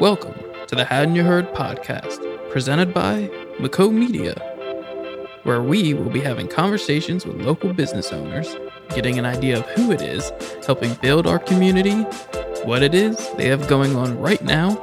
Welcome 0.00 0.34
to 0.66 0.74
the 0.74 0.84
Haddon 0.84 1.14
Ya 1.14 1.22
Heard 1.22 1.54
podcast, 1.54 2.18
presented 2.50 2.92
by 2.92 3.30
Mako 3.60 3.90
Media, 3.90 4.34
where 5.44 5.62
we 5.62 5.94
will 5.94 6.10
be 6.10 6.18
having 6.18 6.48
conversations 6.48 7.24
with 7.24 7.40
local 7.40 7.72
business 7.72 8.12
owners, 8.12 8.56
getting 8.88 9.20
an 9.20 9.24
idea 9.24 9.58
of 9.58 9.66
who 9.66 9.92
it 9.92 10.02
is 10.02 10.32
helping 10.66 10.94
build 10.94 11.28
our 11.28 11.38
community, 11.38 11.94
what 12.64 12.82
it 12.82 12.92
is 12.92 13.30
they 13.34 13.46
have 13.46 13.68
going 13.68 13.94
on 13.94 14.18
right 14.18 14.42
now, 14.42 14.76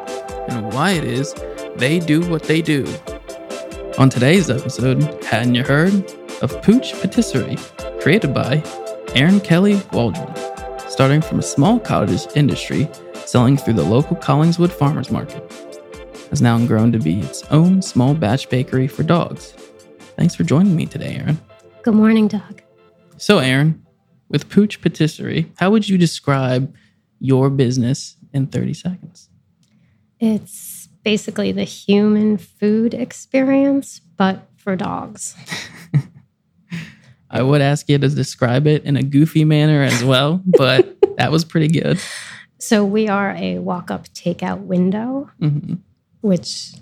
and 0.48 0.72
why 0.74 0.92
it 0.92 1.04
is 1.04 1.36
they 1.76 2.00
do 2.00 2.22
what 2.30 2.44
they 2.44 2.62
do. 2.62 2.88
On 3.98 4.10
today's 4.10 4.50
episode, 4.50 5.04
Haddon 5.26 5.56
Ya 5.56 5.64
Heard 5.64 5.94
of 6.42 6.62
Pooch 6.62 6.94
Patisserie, 7.02 7.58
created 8.00 8.34
by 8.34 8.64
Erin 9.14 9.42
Kelly 9.42 9.82
Waldron, 9.92 10.34
starting 10.90 11.22
from 11.22 11.40
a 11.40 11.44
small 11.44 11.82
cottage 11.82 12.28
industry 12.34 12.90
selling 13.32 13.56
through 13.56 13.72
the 13.72 13.84
local 13.84 14.18
Collingswood 14.18 14.72
Farmers 14.72 15.10
Market, 15.10 15.42
has 16.32 16.42
now 16.42 16.60
grown 16.68 16.92
to 16.92 17.00
be 17.00 17.22
its 17.22 17.44
own 17.44 17.82
small 17.82 18.14
batch 18.14 18.50
bakery 18.50 18.90
for 18.90 19.04
dogs. 19.04 19.54
Thanks 20.18 20.36
for 20.36 20.44
joining 20.44 20.76
me 20.76 20.86
today, 20.86 21.16
Erin. 21.16 21.40
Good 21.84 21.94
morning, 21.94 22.28
Doug. 22.28 22.62
So, 23.16 23.38
Erin, 23.38 23.86
with 24.28 24.50
Pooch 24.50 24.82
Patisserie, 24.82 25.50
how 25.56 25.72
would 25.72 25.88
you 25.88 25.98
describe 25.98 26.76
your 27.20 27.50
business 27.50 28.18
in 28.34 28.48
30 28.48 28.74
seconds? 28.74 29.30
It's 30.20 30.90
basically 31.06 31.54
the 31.54 31.64
human 31.64 32.38
food 32.38 32.94
experience, 32.94 34.02
but 34.18 34.46
for 34.58 34.76
dogs. 34.76 35.38
I 37.32 37.42
would 37.42 37.62
ask 37.62 37.88
you 37.88 37.98
to 37.98 38.10
describe 38.10 38.68
it 38.68 38.84
in 38.84 38.98
a 38.98 39.04
goofy 39.04 39.46
manner 39.46 39.84
as 39.84 40.04
well, 40.04 40.42
but 40.46 40.98
that 41.16 41.32
was 41.32 41.46
pretty 41.46 41.70
good. 41.70 41.98
So, 42.62 42.86
we 42.86 43.08
are 43.08 43.32
a 43.32 43.58
walk 43.58 43.90
up 43.90 44.08
takeout 44.10 44.60
window, 44.62 45.30
hmm 45.40 45.76
which 46.22 46.74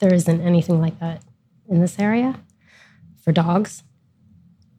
there 0.00 0.12
isn't 0.12 0.40
anything 0.40 0.80
like 0.80 0.98
that 0.98 1.22
in 1.68 1.80
this 1.80 1.96
area 2.00 2.40
for 3.22 3.30
dogs. 3.30 3.84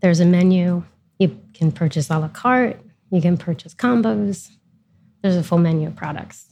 There's 0.01 0.19
a 0.19 0.25
menu. 0.25 0.83
You 1.17 1.39
can 1.53 1.71
purchase 1.71 2.09
a 2.09 2.19
la 2.19 2.27
carte, 2.27 2.77
you 3.09 3.21
can 3.21 3.37
purchase 3.37 3.73
combos. 3.73 4.49
There's 5.21 5.37
a 5.37 5.43
full 5.43 5.59
menu 5.59 5.87
of 5.87 5.95
products. 5.95 6.47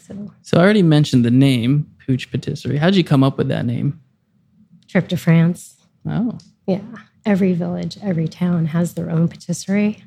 So, 0.00 0.32
So, 0.42 0.58
I 0.58 0.60
already 0.62 0.84
mentioned 0.84 1.24
the 1.24 1.32
name 1.32 1.90
Pooch 2.06 2.30
Patisserie. 2.30 2.76
How'd 2.78 2.94
you 2.94 3.02
come 3.02 3.24
up 3.24 3.36
with 3.36 3.48
that 3.48 3.66
name? 3.66 4.00
trip 4.86 5.08
to 5.08 5.16
France. 5.16 5.76
Oh, 6.06 6.38
Yeah. 6.66 6.80
Every 7.26 7.52
village, 7.54 7.98
every 8.00 8.26
town 8.28 8.66
has 8.66 8.94
their 8.94 9.10
own 9.10 9.26
patisserie, 9.28 10.02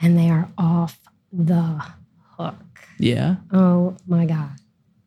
and 0.00 0.16
they 0.18 0.28
are 0.30 0.48
off 0.58 1.00
the 1.32 1.82
hook. 2.38 2.54
yeah. 2.98 3.36
Oh 3.52 3.96
my 4.06 4.26
God. 4.26 4.50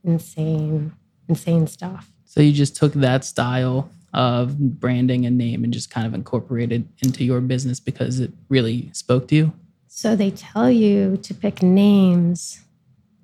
Insane, 0.04 0.94
insane 1.28 1.68
stuff. 1.68 2.12
So 2.26 2.42
you 2.42 2.52
just 2.52 2.76
took 2.76 2.94
that 2.94 3.24
style 3.26 3.90
of 4.14 4.58
branding 4.80 5.26
and 5.26 5.38
name 5.38 5.64
and 5.64 5.72
just 5.74 5.90
kind 5.90 6.06
of 6.08 6.14
incorporated 6.14 6.88
into 7.04 7.24
your 7.24 7.40
business 7.42 7.80
because 7.80 8.20
it 8.20 8.32
really 8.50 8.90
spoke 8.94 9.28
to 9.30 9.36
you. 9.36 9.54
So 9.88 10.16
they 10.16 10.32
tell 10.32 10.70
you 10.72 11.18
to 11.18 11.34
pick 11.34 11.62
names 11.62 12.62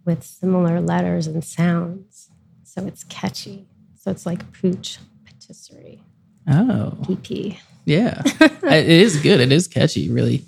with 0.06 0.24
similar 0.24 0.80
letters 0.80 1.28
and 1.28 1.44
sounds. 1.44 2.30
So 2.64 2.86
it's 2.86 3.04
catchy. 3.06 3.68
So 3.98 4.12
it's 4.12 4.26
like 4.26 4.50
Pooch 4.54 5.00
Patisserie, 5.26 6.02
Oh, 6.48 6.98
PP. 7.02 7.58
yeah. 7.86 8.22
It 8.64 8.88
is 8.90 9.20
good. 9.22 9.40
It 9.42 9.52
is 9.52 9.68
catchy. 9.68 10.10
Really 10.10 10.44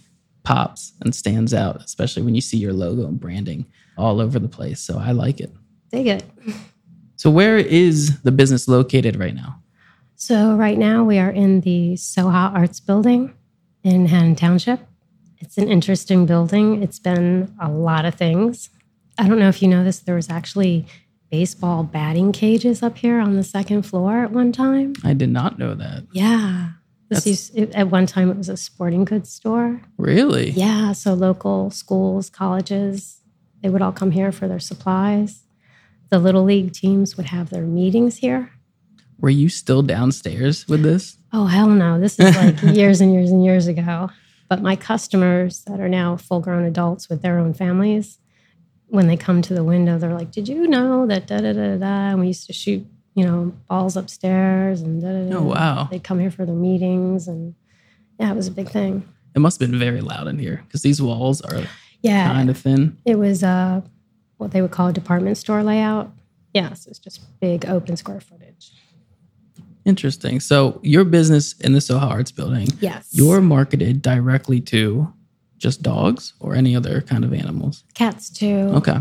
pops 0.49 0.93
and 1.01 1.13
stands 1.13 1.53
out, 1.53 1.79
especially 1.83 2.23
when 2.23 2.33
you 2.33 2.41
see 2.41 2.57
your 2.57 2.73
logo 2.73 3.05
and 3.05 3.19
branding 3.19 3.67
all 3.99 4.19
over 4.19 4.39
the 4.39 4.47
place. 4.47 4.79
So 4.79 4.97
I 4.97 5.11
like 5.11 5.39
it. 5.39 5.51
Dig 5.91 6.07
it. 6.07 6.23
So 7.17 7.29
where 7.29 7.57
is 7.57 8.19
the 8.21 8.31
business 8.31 8.67
located 8.67 9.15
right 9.15 9.35
now? 9.35 9.61
So 10.15 10.55
right 10.55 10.79
now 10.79 11.03
we 11.03 11.19
are 11.19 11.29
in 11.29 11.61
the 11.61 11.93
Soha 11.93 12.51
Arts 12.51 12.79
Building 12.79 13.31
in 13.83 14.07
Haddon 14.07 14.35
Township. 14.35 14.79
It's 15.37 15.59
an 15.59 15.67
interesting 15.69 16.25
building. 16.25 16.81
It's 16.81 16.97
been 16.97 17.53
a 17.61 17.69
lot 17.69 18.05
of 18.05 18.15
things. 18.15 18.71
I 19.19 19.27
don't 19.27 19.37
know 19.37 19.49
if 19.49 19.61
you 19.61 19.67
know 19.67 19.83
this, 19.83 19.99
there 19.99 20.15
was 20.15 20.31
actually 20.31 20.87
baseball 21.29 21.83
batting 21.83 22.31
cages 22.31 22.81
up 22.81 22.97
here 22.97 23.19
on 23.19 23.35
the 23.35 23.43
second 23.43 23.83
floor 23.83 24.23
at 24.23 24.31
one 24.31 24.51
time. 24.51 24.93
I 25.03 25.13
did 25.13 25.29
not 25.29 25.59
know 25.59 25.75
that. 25.75 26.07
Yeah. 26.11 26.69
This 27.09 27.25
used, 27.25 27.57
it, 27.57 27.73
at 27.73 27.89
one 27.89 28.05
time 28.05 28.29
it 28.29 28.37
was 28.37 28.49
a 28.49 28.57
sporting 28.57 29.03
goods 29.03 29.31
store. 29.31 29.81
Really? 29.97 30.51
Yeah, 30.51 30.91
so 30.93 31.13
local 31.13 31.71
schools, 31.71 32.29
colleges, 32.29 33.21
they 33.61 33.69
would 33.69 33.81
all 33.81 33.91
come 33.91 34.11
here 34.11 34.31
for 34.31 34.47
their 34.47 34.59
supplies. 34.59 35.43
The 36.09 36.19
little 36.19 36.43
league 36.43 36.71
teams 36.73 37.17
would 37.17 37.27
have 37.27 37.49
their 37.49 37.63
meetings 37.63 38.17
here. 38.17 38.51
Were 39.19 39.29
you 39.29 39.49
still 39.49 39.81
downstairs 39.81 40.67
with 40.67 40.81
this? 40.83 41.17
Oh, 41.33 41.45
hell 41.45 41.69
no. 41.69 41.99
This 41.99 42.19
is 42.19 42.35
like 42.35 42.61
years 42.75 43.01
and 43.01 43.13
years 43.13 43.31
and 43.31 43.43
years 43.43 43.67
ago. 43.67 44.09
But 44.47 44.61
my 44.61 44.75
customers 44.75 45.63
that 45.65 45.79
are 45.79 45.89
now 45.89 46.17
full 46.17 46.39
grown 46.39 46.63
adults 46.63 47.09
with 47.09 47.21
their 47.21 47.37
own 47.37 47.53
families, 47.53 48.17
when 48.87 49.07
they 49.07 49.17
come 49.17 49.41
to 49.43 49.53
the 49.53 49.63
window, 49.63 49.99
they're 49.99 50.13
like, 50.15 50.31
Did 50.31 50.47
you 50.47 50.67
know 50.67 51.05
that 51.05 51.27
da 51.27 51.41
da 51.41 51.53
da? 51.53 51.75
da? 51.77 51.85
And 52.11 52.19
we 52.21 52.27
used 52.27 52.47
to 52.47 52.53
shoot, 52.53 52.87
you 53.15 53.25
know, 53.25 53.53
balls 53.67 53.97
upstairs 53.97 54.81
and 54.81 55.01
da 55.01 55.11
da 55.11 55.29
da. 55.29 55.37
Oh, 55.37 55.43
wow. 55.43 55.87
They'd 55.91 56.03
come 56.03 56.19
here 56.19 56.31
for 56.31 56.45
their 56.45 56.55
meetings. 56.55 57.27
And 57.27 57.55
yeah, 58.19 58.31
it 58.31 58.35
was 58.35 58.47
a 58.47 58.51
big 58.51 58.69
thing. 58.69 59.07
It 59.35 59.39
must 59.39 59.59
have 59.59 59.69
been 59.69 59.79
very 59.79 60.01
loud 60.01 60.27
in 60.27 60.39
here 60.39 60.61
because 60.67 60.81
these 60.81 61.01
walls 61.01 61.41
are 61.41 61.63
Yeah. 62.01 62.27
kind 62.31 62.49
of 62.49 62.57
thin. 62.57 62.97
It 63.05 63.15
was 63.19 63.43
uh, 63.43 63.81
what 64.37 64.51
they 64.51 64.61
would 64.61 64.71
call 64.71 64.87
a 64.87 64.93
department 64.93 65.37
store 65.37 65.63
layout. 65.63 66.11
Yeah, 66.53 66.73
so 66.73 66.89
it's 66.89 66.99
just 66.99 67.21
big 67.39 67.65
open 67.65 67.95
square 67.97 68.19
footage. 68.21 68.71
Interesting. 69.85 70.39
So 70.39 70.79
your 70.83 71.03
business 71.03 71.53
in 71.59 71.73
the 71.73 71.79
Soha 71.79 72.03
Arts 72.03 72.31
building, 72.31 72.67
Yes. 72.79 73.09
you're 73.11 73.41
marketed 73.41 74.01
directly 74.01 74.59
to 74.61 75.11
just 75.57 75.81
dogs 75.81 76.33
or 76.39 76.55
any 76.55 76.75
other 76.75 77.01
kind 77.01 77.23
of 77.25 77.33
animals. 77.33 77.83
cats 77.93 78.29
too. 78.29 78.71
Okay. 78.75 78.97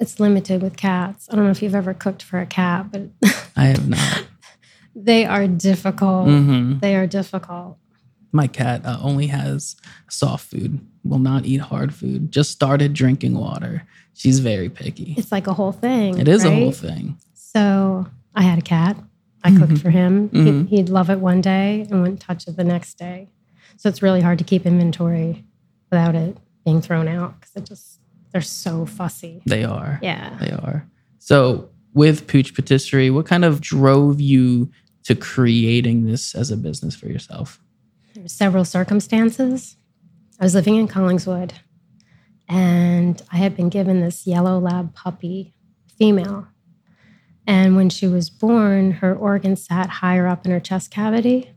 It's 0.00 0.18
limited 0.18 0.62
with 0.62 0.76
cats. 0.76 1.28
I 1.30 1.36
don't 1.36 1.44
know 1.44 1.50
if 1.50 1.62
you've 1.62 1.74
ever 1.74 1.92
cooked 1.94 2.22
for 2.22 2.40
a 2.40 2.46
cat, 2.46 2.90
but 2.90 3.02
I 3.56 3.64
have 3.66 3.88
not. 3.88 4.24
they 4.94 5.26
are 5.26 5.46
difficult. 5.46 6.26
hmm 6.28 6.78
They 6.78 6.96
are 6.96 7.06
difficult. 7.06 7.76
My 8.32 8.46
cat 8.46 8.86
uh, 8.86 8.98
only 9.02 9.26
has 9.26 9.76
soft 10.08 10.46
food, 10.50 10.80
will 11.04 11.18
not 11.18 11.44
eat 11.44 11.60
hard 11.60 11.92
food, 11.94 12.30
just 12.32 12.50
started 12.50 12.94
drinking 12.94 13.34
water. 13.36 13.86
She's 14.14 14.38
very 14.38 14.68
picky. 14.68 15.14
It's 15.18 15.32
like 15.32 15.46
a 15.46 15.52
whole 15.54 15.72
thing. 15.72 16.18
It 16.18 16.28
is 16.28 16.44
a 16.44 16.50
whole 16.50 16.72
thing. 16.72 17.18
So 17.34 18.06
I 18.34 18.42
had 18.42 18.58
a 18.58 18.62
cat. 18.62 18.96
I 19.42 19.56
cooked 19.56 19.78
for 19.78 19.90
him. 19.90 20.28
Mhm. 20.28 20.68
He'd, 20.68 20.76
he'd 20.78 20.88
love 20.90 21.10
it 21.10 21.18
one 21.18 21.40
day 21.40 21.86
and 21.90 22.02
wouldn't 22.02 22.20
touch 22.20 22.46
it 22.46 22.56
the 22.56 22.64
next 22.64 22.98
day. 22.98 23.28
So 23.78 23.88
it's 23.88 24.02
really 24.02 24.20
hard 24.20 24.38
to 24.38 24.44
keep 24.44 24.64
inventory 24.66 25.44
without 25.90 26.14
it 26.14 26.36
being 26.64 26.80
thrown 26.82 27.08
out 27.08 27.40
because 27.40 27.56
it 27.56 27.64
just 27.64 27.98
they're 28.32 28.40
so 28.40 28.86
fussy. 28.86 29.42
They 29.46 29.64
are. 29.64 29.98
Yeah. 30.02 30.36
They 30.40 30.50
are. 30.50 30.86
So 31.18 31.70
with 31.94 32.26
Pooch 32.26 32.54
Patisserie, 32.54 33.10
what 33.10 33.26
kind 33.26 33.44
of 33.44 33.60
drove 33.60 34.20
you 34.20 34.70
to 35.04 35.14
creating 35.14 36.04
this 36.04 36.34
as 36.34 36.50
a 36.50 36.56
business 36.56 36.94
for 36.94 37.06
yourself? 37.06 37.60
There 38.14 38.22
were 38.22 38.28
several 38.28 38.64
circumstances. 38.64 39.76
I 40.38 40.44
was 40.44 40.54
living 40.54 40.76
in 40.76 40.88
Collingswood 40.88 41.52
and 42.48 43.22
I 43.32 43.36
had 43.36 43.56
been 43.56 43.68
given 43.68 44.00
this 44.00 44.26
yellow 44.26 44.58
lab 44.58 44.94
puppy, 44.94 45.54
female. 45.96 46.48
And 47.46 47.76
when 47.76 47.90
she 47.90 48.06
was 48.06 48.30
born, 48.30 48.92
her 48.92 49.14
organs 49.14 49.64
sat 49.64 49.88
higher 49.88 50.26
up 50.26 50.44
in 50.44 50.52
her 50.52 50.60
chest 50.60 50.90
cavity. 50.90 51.52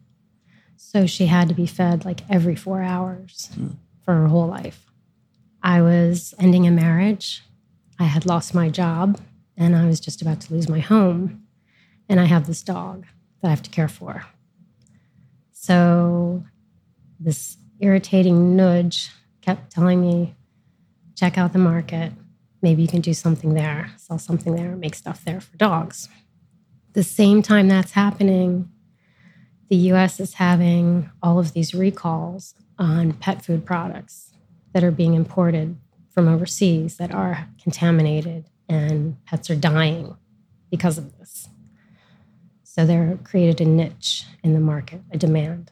So 0.75 1.05
she 1.05 1.27
had 1.27 1.49
to 1.49 1.55
be 1.55 1.65
fed 1.65 2.05
like 2.05 2.21
every 2.29 2.55
four 2.55 2.81
hours 2.81 3.49
hmm. 3.55 3.69
for 4.03 4.13
her 4.13 4.27
whole 4.27 4.47
life. 4.47 4.92
I 5.63 5.81
was 5.81 6.33
ending 6.37 6.67
a 6.67 6.71
marriage. 6.71 7.41
I 7.97 8.03
had 8.03 8.25
lost 8.25 8.53
my 8.53 8.69
job 8.69 9.21
and 9.55 9.75
I 9.75 9.85
was 9.85 10.01
just 10.01 10.21
about 10.21 10.41
to 10.41 10.53
lose 10.53 10.67
my 10.67 10.79
home. 10.79 11.43
And 12.09 12.19
I 12.19 12.25
have 12.25 12.47
this 12.47 12.61
dog 12.61 13.05
that 13.41 13.47
I 13.47 13.51
have 13.51 13.63
to 13.63 13.69
care 13.69 13.87
for. 13.87 14.25
So 15.53 16.43
this 17.17 17.55
irritating 17.79 18.57
nudge 18.57 19.09
kept 19.41 19.71
telling 19.71 20.01
me, 20.01 20.35
check 21.15 21.37
out 21.37 21.53
the 21.53 21.59
market. 21.59 22.11
Maybe 22.61 22.81
you 22.81 22.87
can 22.89 23.01
do 23.01 23.13
something 23.13 23.53
there, 23.53 23.91
sell 23.95 24.19
something 24.19 24.55
there, 24.55 24.75
make 24.75 24.95
stuff 24.95 25.23
there 25.23 25.39
for 25.39 25.55
dogs. 25.55 26.09
The 26.91 27.03
same 27.03 27.41
time 27.41 27.69
that's 27.69 27.91
happening, 27.91 28.69
the 29.69 29.77
US 29.77 30.19
is 30.19 30.35
having 30.35 31.09
all 31.21 31.39
of 31.39 31.53
these 31.53 31.73
recalls 31.73 32.53
on 32.77 33.13
pet 33.13 33.45
food 33.45 33.65
products 33.65 34.32
that 34.73 34.83
are 34.83 34.91
being 34.91 35.13
imported 35.13 35.77
from 36.09 36.27
overseas 36.27 36.97
that 36.97 37.13
are 37.13 37.47
contaminated 37.61 38.45
and 38.69 39.23
pets 39.25 39.49
are 39.49 39.55
dying 39.55 40.15
because 40.69 40.97
of 40.97 41.17
this. 41.17 41.47
So 42.63 42.85
they're 42.85 43.17
created 43.23 43.61
a 43.61 43.65
niche 43.65 44.25
in 44.43 44.53
the 44.53 44.59
market, 44.59 45.01
a 45.11 45.17
demand. 45.17 45.71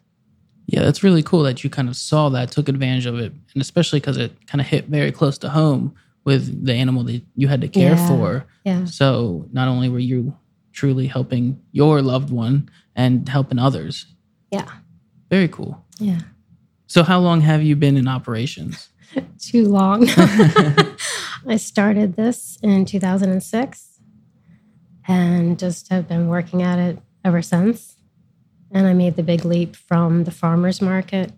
Yeah, 0.68 0.84
that's 0.84 1.04
really 1.04 1.24
cool 1.24 1.44
that 1.44 1.64
you 1.64 1.70
kind 1.70 1.90
of 1.90 1.96
saw 1.96 2.30
that, 2.30 2.52
took 2.52 2.70
advantage 2.70 3.06
of 3.06 3.18
it, 3.20 3.34
and 3.54 3.62
especially 3.62 4.00
because 4.00 4.18
it 4.18 4.32
kind 4.48 4.62
of 4.62 4.68
hit 4.68 4.86
very 4.86 5.12
close 5.12 5.38
to 5.40 5.50
home 5.50 5.94
with 6.24 6.66
the 6.66 6.74
animal 6.74 7.04
that 7.06 7.22
you 7.36 7.48
had 7.48 7.62
to 7.62 7.68
care 7.68 7.94
Yeah. 7.96 8.08
for. 8.08 8.46
Yeah. 8.64 8.86
So 8.86 9.48
not 9.52 9.68
only 9.68 9.90
were 9.90 10.00
you 10.00 10.38
truly 10.72 11.08
helping 11.08 11.60
your 11.72 12.02
loved 12.02 12.30
one 12.30 12.70
and 12.96 13.28
helping 13.28 13.58
others. 13.60 14.06
Yeah. 14.52 14.70
Very 15.30 15.48
cool. 15.48 15.84
Yeah. 16.00 16.20
So 16.92 17.04
how 17.04 17.22
long 17.22 17.40
have 17.40 17.64
you 17.64 17.78
been 17.78 17.96
in 17.96 18.10
operations? 18.10 18.90
Too 19.40 19.66
long. 19.70 20.10
I 21.48 21.56
started 21.56 22.18
this 22.18 22.58
in 22.62 22.84
2006 22.84 24.02
and 25.08 25.58
just 25.58 25.88
have 25.88 26.10
been 26.10 26.28
working 26.28 26.62
at 26.62 26.80
it 26.80 27.00
ever 27.24 27.42
since. 27.42 27.96
And 28.72 28.88
I 28.88 28.92
made 28.92 29.16
the 29.16 29.24
big 29.24 29.46
leap 29.46 29.78
from 29.78 30.26
the 30.26 30.32
farmer's 30.32 30.82
market 30.82 31.32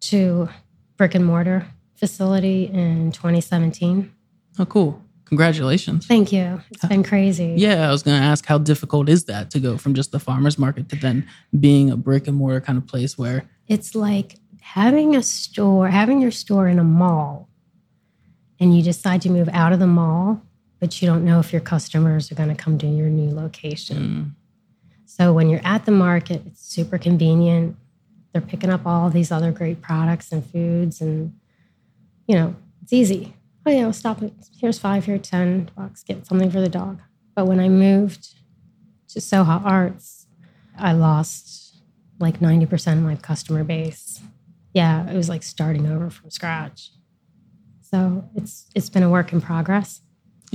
to 0.00 0.48
brick 0.96 1.14
and 1.14 1.26
mortar 1.26 1.66
facility 1.96 2.64
in 2.64 3.12
2017. 3.12 4.10
Oh, 4.58 4.64
cool. 4.64 5.04
Congratulations. 5.26 6.06
Thank 6.06 6.32
you. 6.32 6.62
It's 6.70 6.86
been 6.86 7.02
crazy. 7.02 7.56
Yeah, 7.58 7.86
I 7.86 7.92
was 7.92 8.02
going 8.02 8.18
to 8.18 8.26
ask 8.26 8.46
how 8.46 8.56
difficult 8.56 9.10
is 9.10 9.26
that 9.26 9.50
to 9.50 9.60
go 9.60 9.76
from 9.76 9.92
just 9.92 10.12
the 10.12 10.18
farmer's 10.18 10.58
market 10.58 10.88
to 10.88 10.96
then 10.96 11.28
being 11.60 11.90
a 11.90 11.96
brick 11.98 12.26
and 12.26 12.38
mortar 12.38 12.62
kind 12.62 12.78
of 12.78 12.86
place 12.86 13.18
where 13.18 13.44
It's 13.66 13.94
like 13.94 14.36
having 14.74 15.16
a 15.16 15.22
store, 15.22 15.88
having 15.88 16.20
your 16.20 16.30
store 16.30 16.68
in 16.68 16.78
a 16.78 16.84
mall, 16.84 17.48
and 18.60 18.76
you 18.76 18.82
decide 18.82 19.22
to 19.22 19.30
move 19.30 19.48
out 19.52 19.72
of 19.72 19.78
the 19.78 19.86
mall, 19.86 20.42
but 20.78 21.00
you 21.00 21.08
don't 21.08 21.24
know 21.24 21.40
if 21.40 21.52
your 21.52 21.60
customers 21.60 22.30
are 22.30 22.34
going 22.34 22.48
to 22.50 22.54
come 22.54 22.76
to 22.78 22.86
your 22.86 23.08
new 23.08 23.34
location. 23.34 23.96
mm, 23.96 24.30
So 25.06 25.32
when 25.32 25.48
you're 25.48 25.64
at 25.64 25.86
the 25.86 25.92
market, 25.92 26.42
it's 26.46 26.60
super 26.60 26.98
convenient. 26.98 27.76
They're 28.32 28.42
picking 28.42 28.68
up 28.70 28.86
all 28.86 29.08
these 29.08 29.32
other 29.32 29.52
great 29.52 29.80
products 29.80 30.32
and 30.32 30.44
foods, 30.44 31.00
and 31.00 31.32
you 32.26 32.34
know, 32.36 32.54
it's 32.82 32.92
easy. 32.92 33.34
Oh 33.64 33.70
yeah, 33.70 33.84
we'll 33.84 33.92
stop 33.94 34.22
it. 34.22 34.32
Here's 34.60 34.78
five, 34.78 35.06
here 35.06 35.18
ten 35.18 35.70
bucks. 35.76 36.02
Get 36.02 36.26
something 36.26 36.50
for 36.50 36.60
the 36.60 36.68
dog. 36.68 37.00
But 37.34 37.46
when 37.46 37.58
I 37.58 37.68
moved 37.70 38.34
to 39.08 39.18
Soha 39.18 39.64
Arts, 39.64 40.26
I 40.76 40.92
lost 40.92 41.76
like 42.18 42.42
ninety 42.42 42.66
percent 42.66 42.98
of 43.00 43.06
my 43.06 43.16
customer 43.16 43.64
base. 43.64 44.20
Yeah, 44.78 45.10
it 45.12 45.16
was 45.22 45.28
like 45.34 45.42
starting 45.42 45.86
over 45.94 46.08
from 46.16 46.30
scratch. 46.30 46.80
So 47.90 47.98
it's 48.38 48.54
it's 48.76 48.90
been 48.94 49.02
a 49.02 49.10
work 49.16 49.32
in 49.34 49.40
progress. 49.40 49.90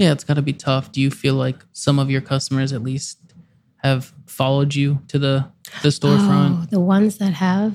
yeah, 0.02 0.12
it's 0.16 0.24
got 0.24 0.36
to 0.36 0.42
be 0.42 0.54
tough. 0.54 0.86
Do 0.96 1.00
you 1.06 1.12
feel 1.24 1.36
like 1.46 1.60
some 1.72 1.98
of 2.04 2.08
your 2.10 2.22
customers 2.22 2.72
at 2.74 2.82
least 2.92 3.18
have 3.88 4.14
followed 4.26 4.72
you 4.76 5.00
to 5.12 5.18
the 5.20 5.36
the 5.82 5.90
storefront? 5.90 6.52
Oh, 6.62 6.66
the 6.70 6.80
ones 6.80 7.18
that 7.18 7.34
have, 7.34 7.74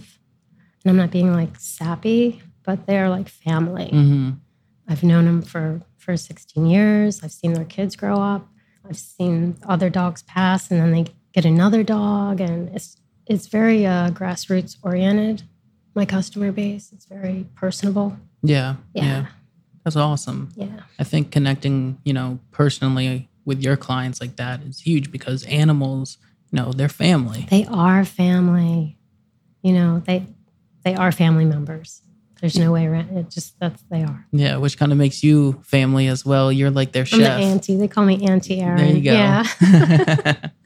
and 0.81 0.87
I'm 0.91 0.97
not 0.97 1.11
being 1.11 1.33
like 1.41 1.55
sappy, 1.59 2.41
but 2.67 2.87
they're 2.87 3.11
like 3.11 3.29
family. 3.29 3.89
hmm 3.91 4.31
I've 4.91 5.03
known 5.11 5.25
them 5.27 5.43
for 5.43 5.83
for 5.99 6.17
16 6.17 6.65
years. 6.67 7.23
I've 7.23 7.33
seen 7.41 7.53
their 7.53 7.67
kids 7.77 7.95
grow 7.97 8.19
up. 8.35 8.43
I've 8.89 8.97
seen 8.97 9.57
other 9.75 9.91
dogs 9.91 10.23
pass, 10.23 10.71
and 10.71 10.81
then 10.81 10.93
they 10.93 11.05
get 11.35 11.45
another 11.45 11.83
dog, 11.83 12.41
and 12.41 12.69
it's 12.77 12.97
it's 13.27 13.49
very 13.49 13.85
uh, 13.85 14.09
grassroots 14.19 14.77
oriented. 14.83 15.43
My 15.99 16.07
customer 16.07 16.53
base, 16.53 16.93
it's 16.93 17.07
very 17.07 17.47
personable. 17.57 18.17
Yeah, 18.41 18.77
yeah, 18.95 19.05
Yeah. 19.05 19.27
That's 19.85 19.97
awesome. 19.97 20.51
Yeah, 20.55 20.83
I 20.97 21.03
think 21.03 21.33
connecting, 21.33 21.99
you 22.05 22.13
know, 22.13 22.39
personally 22.53 23.29
with 23.45 23.61
your 23.61 23.77
clients 23.77 24.21
like 24.21 24.37
that 24.37 24.63
is 24.63 24.79
huge 24.79 25.11
because 25.11 25.43
animals, 25.47 26.19
you 26.53 26.57
know, 26.61 26.73
they're 26.73 26.89
family. 26.89 27.49
they 27.51 27.65
are 27.67 28.05
family. 28.05 28.97
You 29.63 29.73
know, 29.73 30.01
they 30.07 30.25
they 30.85 30.95
are 30.95 31.11
family 31.11 31.45
members. 31.45 32.03
There's 32.41 32.57
no 32.57 32.71
way 32.71 32.87
around 32.87 33.17
it. 33.17 33.29
Just 33.29 33.59
that's 33.59 33.83
they 33.91 34.05
are. 34.05 34.25
Yeah, 34.31 34.59
which 34.59 34.79
kind 34.79 34.93
of 34.93 34.99
makes 34.99 35.25
you 35.25 35.61
family 35.65 36.07
as 36.07 36.25
well. 36.25 36.53
You're 36.53 36.71
like 36.71 36.93
their 36.93 37.07
I'm 37.13 37.19
the 37.19 37.25
chef. 37.25 37.41
auntie. 37.41 37.77
They 37.77 37.89
call 37.89 38.05
me 38.05 38.25
Auntie 38.25 38.61
Erin. 38.61 38.77
There 38.77 38.95
you 38.95 39.03
go. 39.03 39.13
Yeah. 39.13 40.37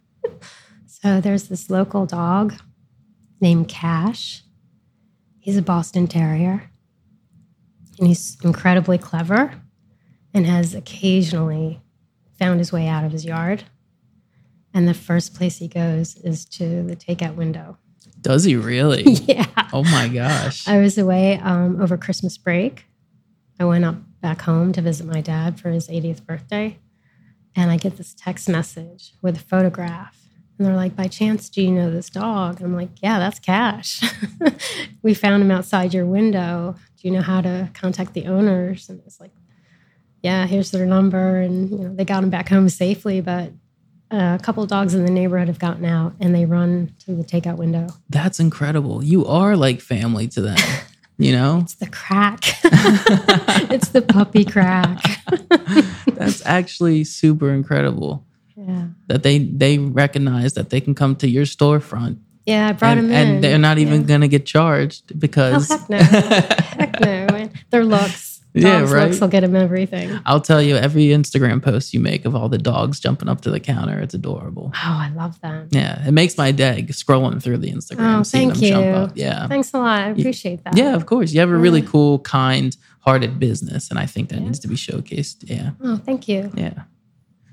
So 0.86 1.20
there's 1.22 1.48
this 1.48 1.70
local 1.70 2.06
dog 2.06 2.54
named 3.40 3.68
Cash. 3.68 4.44
He's 5.42 5.56
a 5.56 5.62
Boston 5.62 6.06
Terrier. 6.06 6.70
And 7.98 8.06
he's 8.06 8.38
incredibly 8.44 8.96
clever 8.96 9.60
and 10.32 10.46
has 10.46 10.72
occasionally 10.72 11.82
found 12.38 12.60
his 12.60 12.70
way 12.70 12.86
out 12.86 13.02
of 13.04 13.10
his 13.10 13.24
yard. 13.24 13.64
And 14.72 14.86
the 14.86 14.94
first 14.94 15.34
place 15.34 15.58
he 15.58 15.66
goes 15.66 16.14
is 16.14 16.44
to 16.44 16.84
the 16.84 16.94
takeout 16.94 17.34
window. 17.34 17.76
Does 18.20 18.44
he 18.44 18.54
really? 18.54 19.02
yeah. 19.26 19.46
oh 19.72 19.82
my 19.82 20.06
gosh. 20.06 20.68
I 20.68 20.78
was 20.78 20.96
away 20.96 21.40
um, 21.40 21.82
over 21.82 21.96
Christmas 21.96 22.38
break. 22.38 22.86
I 23.58 23.64
went 23.64 23.84
up 23.84 23.96
back 24.20 24.42
home 24.42 24.72
to 24.72 24.80
visit 24.80 25.08
my 25.08 25.20
dad 25.20 25.58
for 25.58 25.70
his 25.70 25.88
80th 25.88 26.24
birthday. 26.24 26.78
And 27.56 27.72
I 27.72 27.78
get 27.78 27.96
this 27.96 28.14
text 28.14 28.48
message 28.48 29.14
with 29.20 29.36
a 29.36 29.40
photograph. 29.40 30.21
And 30.62 30.70
they're 30.70 30.76
like, 30.76 30.94
by 30.94 31.08
chance, 31.08 31.48
do 31.48 31.60
you 31.60 31.72
know 31.72 31.90
this 31.90 32.08
dog? 32.08 32.62
I'm 32.62 32.76
like, 32.76 32.90
yeah, 33.02 33.18
that's 33.18 33.40
Cash. 33.40 34.00
we 35.02 35.12
found 35.12 35.42
him 35.42 35.50
outside 35.50 35.92
your 35.92 36.06
window. 36.06 36.76
Do 36.96 37.08
you 37.08 37.12
know 37.12 37.20
how 37.20 37.40
to 37.40 37.68
contact 37.74 38.14
the 38.14 38.26
owners? 38.26 38.88
And 38.88 39.02
it's 39.04 39.18
like, 39.18 39.32
yeah, 40.22 40.46
here's 40.46 40.70
their 40.70 40.86
number. 40.86 41.40
And 41.40 41.68
you 41.68 41.78
know, 41.78 41.92
they 41.92 42.04
got 42.04 42.22
him 42.22 42.30
back 42.30 42.48
home 42.48 42.68
safely. 42.68 43.20
But 43.20 43.50
uh, 44.12 44.38
a 44.38 44.40
couple 44.40 44.64
dogs 44.66 44.94
in 44.94 45.04
the 45.04 45.10
neighborhood 45.10 45.48
have 45.48 45.58
gotten 45.58 45.84
out 45.84 46.14
and 46.20 46.32
they 46.32 46.44
run 46.44 46.94
to 47.06 47.16
the 47.16 47.24
takeout 47.24 47.56
window. 47.56 47.88
That's 48.08 48.38
incredible. 48.38 49.02
You 49.02 49.26
are 49.26 49.56
like 49.56 49.80
family 49.80 50.28
to 50.28 50.42
them, 50.42 50.58
you 51.18 51.32
know? 51.32 51.58
It's 51.62 51.74
the 51.74 51.88
crack. 51.88 52.44
it's 53.72 53.88
the 53.88 54.02
puppy 54.02 54.44
crack. 54.44 55.02
That's 56.06 56.46
actually 56.46 57.02
super 57.02 57.50
incredible 57.50 58.24
yeah. 58.66 58.86
that 59.08 59.22
they 59.22 59.38
they 59.38 59.78
recognize 59.78 60.54
that 60.54 60.70
they 60.70 60.80
can 60.80 60.94
come 60.94 61.16
to 61.16 61.28
your 61.28 61.44
storefront 61.44 62.18
Yeah, 62.46 62.68
I 62.68 62.72
brought 62.72 62.98
and, 62.98 63.06
him 63.06 63.12
in. 63.12 63.28
and 63.34 63.44
they're 63.44 63.58
not 63.58 63.78
even 63.78 64.00
Yeah. 64.02 64.06
going 64.06 64.20
to 64.22 64.28
get 64.28 64.46
charged 64.46 65.04
Oh, 65.12 65.16
because 65.18 65.68
heck 65.68 65.88
no. 65.90 65.96
heck 66.78 67.00
no. 67.00 67.48
Their 67.70 67.84
looks. 67.84 68.30
Yeah, 68.54 68.80
right. 68.82 69.08
looks 69.08 69.18
will 69.18 69.28
get 69.28 69.40
them 69.40 69.56
everything. 69.56 70.20
I'll 70.26 70.42
tell 70.42 70.60
you 70.60 70.76
every 70.76 71.04
Instagram 71.06 71.62
post 71.62 71.94
you 71.94 72.00
make 72.00 72.26
of 72.26 72.34
all 72.34 72.50
the 72.50 72.58
dogs 72.58 73.00
jumping 73.00 73.26
up 73.30 73.40
to 73.42 73.50
the 73.50 73.58
counter, 73.60 73.98
it's 73.98 74.12
adorable. 74.12 74.72
Oh, 74.74 74.78
I 74.82 75.10
love 75.16 75.40
them. 75.40 75.68
Yeah, 75.70 76.06
it 76.06 76.12
makes 76.12 76.36
my 76.36 76.52
day 76.52 76.84
scrolling 76.90 77.42
through 77.42 77.56
the 77.64 77.72
Instagram, 77.72 78.18
Oh, 78.18 78.22
seeing 78.24 78.50
thank 78.50 78.60
them 78.60 78.68
jump 78.68 78.84
you. 78.84 78.90
up. 78.92 79.12
Yeah. 79.14 79.48
Thanks 79.48 79.72
a 79.72 79.78
lot. 79.78 80.00
I 80.02 80.08
appreciate 80.10 80.64
that. 80.64 80.76
Yeah, 80.76 80.94
of 80.94 81.06
course. 81.06 81.32
You 81.32 81.40
have 81.40 81.48
a 81.48 81.56
really 81.56 81.80
Yeah. 81.80 81.86
cool, 81.92 82.18
kind 82.18 82.76
hearted 83.00 83.38
business. 83.38 83.88
And 83.88 83.98
I 83.98 84.04
think 84.04 84.28
that 84.28 84.40
Yeah. 84.40 84.44
needs 84.44 84.58
to 84.58 84.68
be 84.68 84.74
showcased. 84.74 85.48
Yeah. 85.48 85.70
Oh, 85.82 85.96
thank 85.96 86.28
you. 86.28 86.52
Yeah. 86.54 86.74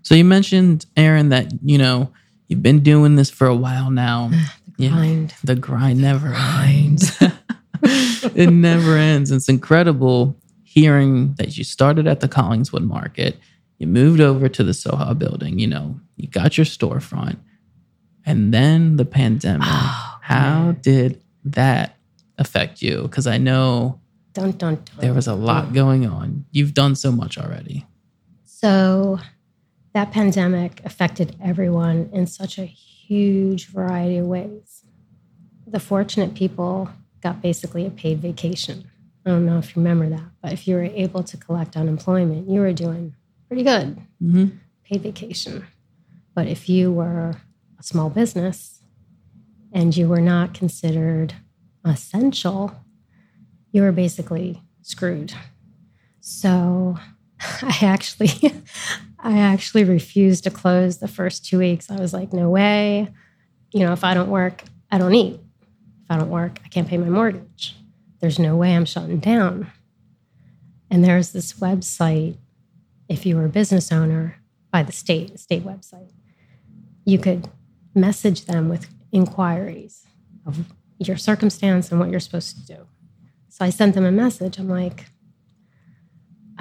So 0.02 0.16
you 0.16 0.26
mentioned, 0.26 0.86
Erin, 0.96 1.30
that, 1.30 1.52
you 1.64 1.78
know, 1.78 2.12
you've 2.48 2.64
been 2.64 2.82
doing 2.82 3.16
this 3.16 3.30
for 3.30 3.48
a 3.48 3.56
while 3.56 3.92
now. 3.92 4.32
Yeah. 4.78 4.92
Grind. 4.92 5.34
The 5.44 5.56
grind 5.56 6.00
never 6.02 6.34
ends. 6.34 7.12
it 7.84 8.50
never 8.50 8.96
ends. 8.96 9.30
It's 9.30 9.50
incredible 9.50 10.38
hearing 10.64 11.34
that 11.34 11.58
you 11.58 11.64
started 11.64 12.08
at 12.08 12.20
the 12.20 12.30
Collingswood 12.30 12.84
Market, 12.86 13.38
you 13.80 13.88
moved 13.88 14.22
over 14.22 14.48
to 14.48 14.64
the 14.64 14.72
Soha 14.72 15.18
building, 15.18 15.58
you 15.58 15.66
know, 15.68 16.00
you 16.16 16.28
got 16.28 16.58
your 16.58 16.66
storefront, 16.66 17.38
and 18.26 18.54
then 18.54 18.98
the 18.98 19.04
pandemic. 19.06 19.68
Oh, 19.70 20.18
How 20.22 20.66
man. 20.66 20.80
did 20.82 21.22
that 21.46 21.98
affect 22.38 22.82
you? 22.84 23.02
Because 23.02 23.26
I 23.26 23.38
know 23.40 24.00
Dun, 24.34 24.52
dun, 24.52 24.76
dun. 24.76 24.84
there 25.00 25.14
was 25.14 25.28
a 25.28 25.34
lot 25.34 25.74
going 25.74 26.06
on. 26.06 26.46
You've 26.52 26.76
done 26.76 26.96
so 26.96 27.12
much 27.12 27.38
already. 27.38 27.86
So 28.46 29.20
that 29.94 30.12
pandemic 30.12 30.82
affected 30.86 31.36
everyone 31.44 32.10
in 32.14 32.28
such 32.28 32.58
a 32.58 32.66
huge 32.66 33.68
variety 33.68 34.18
of 34.18 34.28
ways. 34.28 34.84
The 35.66 35.80
fortunate 35.80 36.36
people 36.36 36.90
got 37.22 37.42
basically 37.42 37.86
a 37.86 37.92
paid 37.92 38.20
vacation. 38.20 38.90
I 39.26 39.32
don't 39.32 39.46
know 39.46 39.58
if 39.58 39.76
you 39.76 39.82
remember 39.82 40.10
that, 40.10 40.30
but 40.42 40.54
if 40.54 40.68
you 40.68 40.76
were 40.76 40.84
able 40.84 41.24
to 41.24 41.38
collect 41.38 41.76
unemployment, 41.76 42.50
you 42.50 42.62
were 42.62 42.74
doing 42.74 43.16
pretty 43.48 43.64
good, 43.64 44.02
hmm 44.20 44.48
paid 44.84 45.02
vacation. 45.04 45.68
But 46.34 46.48
if 46.48 46.68
you 46.68 46.92
were 46.92 47.36
a 47.80 47.84
small 47.84 48.10
business 48.10 48.82
and 49.72 49.96
you 49.96 50.08
were 50.08 50.22
not 50.22 50.56
considered 50.56 51.36
essential, 51.86 52.76
you 53.72 53.84
were 53.84 53.92
basically 53.92 54.64
screwed. 54.82 55.34
So 56.22 56.98
I 57.62 57.78
actually 57.82 58.32
I 59.22 59.38
actually 59.38 59.84
refused 59.84 60.46
to 60.46 60.50
close 60.50 60.98
the 60.98 61.08
first 61.08 61.46
2 61.46 61.60
weeks. 61.60 61.92
I 61.92 61.96
was 61.96 62.14
like, 62.14 62.32
no 62.32 62.50
way. 62.50 63.10
You 63.72 63.82
know, 63.82 63.94
if 63.94 64.04
I 64.04 64.14
don't 64.14 64.30
work, 64.30 64.64
I 64.90 64.98
don't 64.98 65.14
eat. 65.14 65.40
If 66.04 66.10
I 66.10 66.18
don't 66.18 66.30
work, 66.30 66.60
I 66.64 66.70
can't 66.70 66.88
pay 66.88 66.98
my 66.98 67.10
mortgage. 67.10 67.76
There's 68.20 68.40
no 68.40 68.56
way 68.56 68.76
I'm 68.76 68.86
shutting 68.86 69.20
down. 69.20 69.72
And 70.90 71.04
there's 71.04 71.32
this 71.32 71.54
website 71.54 72.38
if 73.08 73.26
you 73.26 73.36
were 73.36 73.46
a 73.46 73.50
business 73.50 73.92
owner 73.92 74.40
by 74.72 74.84
the 74.84 74.92
state, 74.92 75.40
state 75.40 75.66
website, 75.66 76.12
you 77.06 77.20
could 77.20 77.50
message 77.96 78.46
them 78.46 78.70
with 78.70 78.88
inquiries 79.12 80.06
of 80.46 80.66
your 81.00 81.18
circumstance 81.18 81.92
and 81.92 82.00
what 82.00 82.10
you're 82.10 82.20
supposed 82.20 82.56
to 82.58 82.66
do. 82.76 82.88
So 83.50 83.66
I 83.66 83.70
sent 83.70 83.96
them 83.96 84.06
a 84.06 84.12
message. 84.12 84.60
I'm 84.60 84.70
like, 84.70 85.06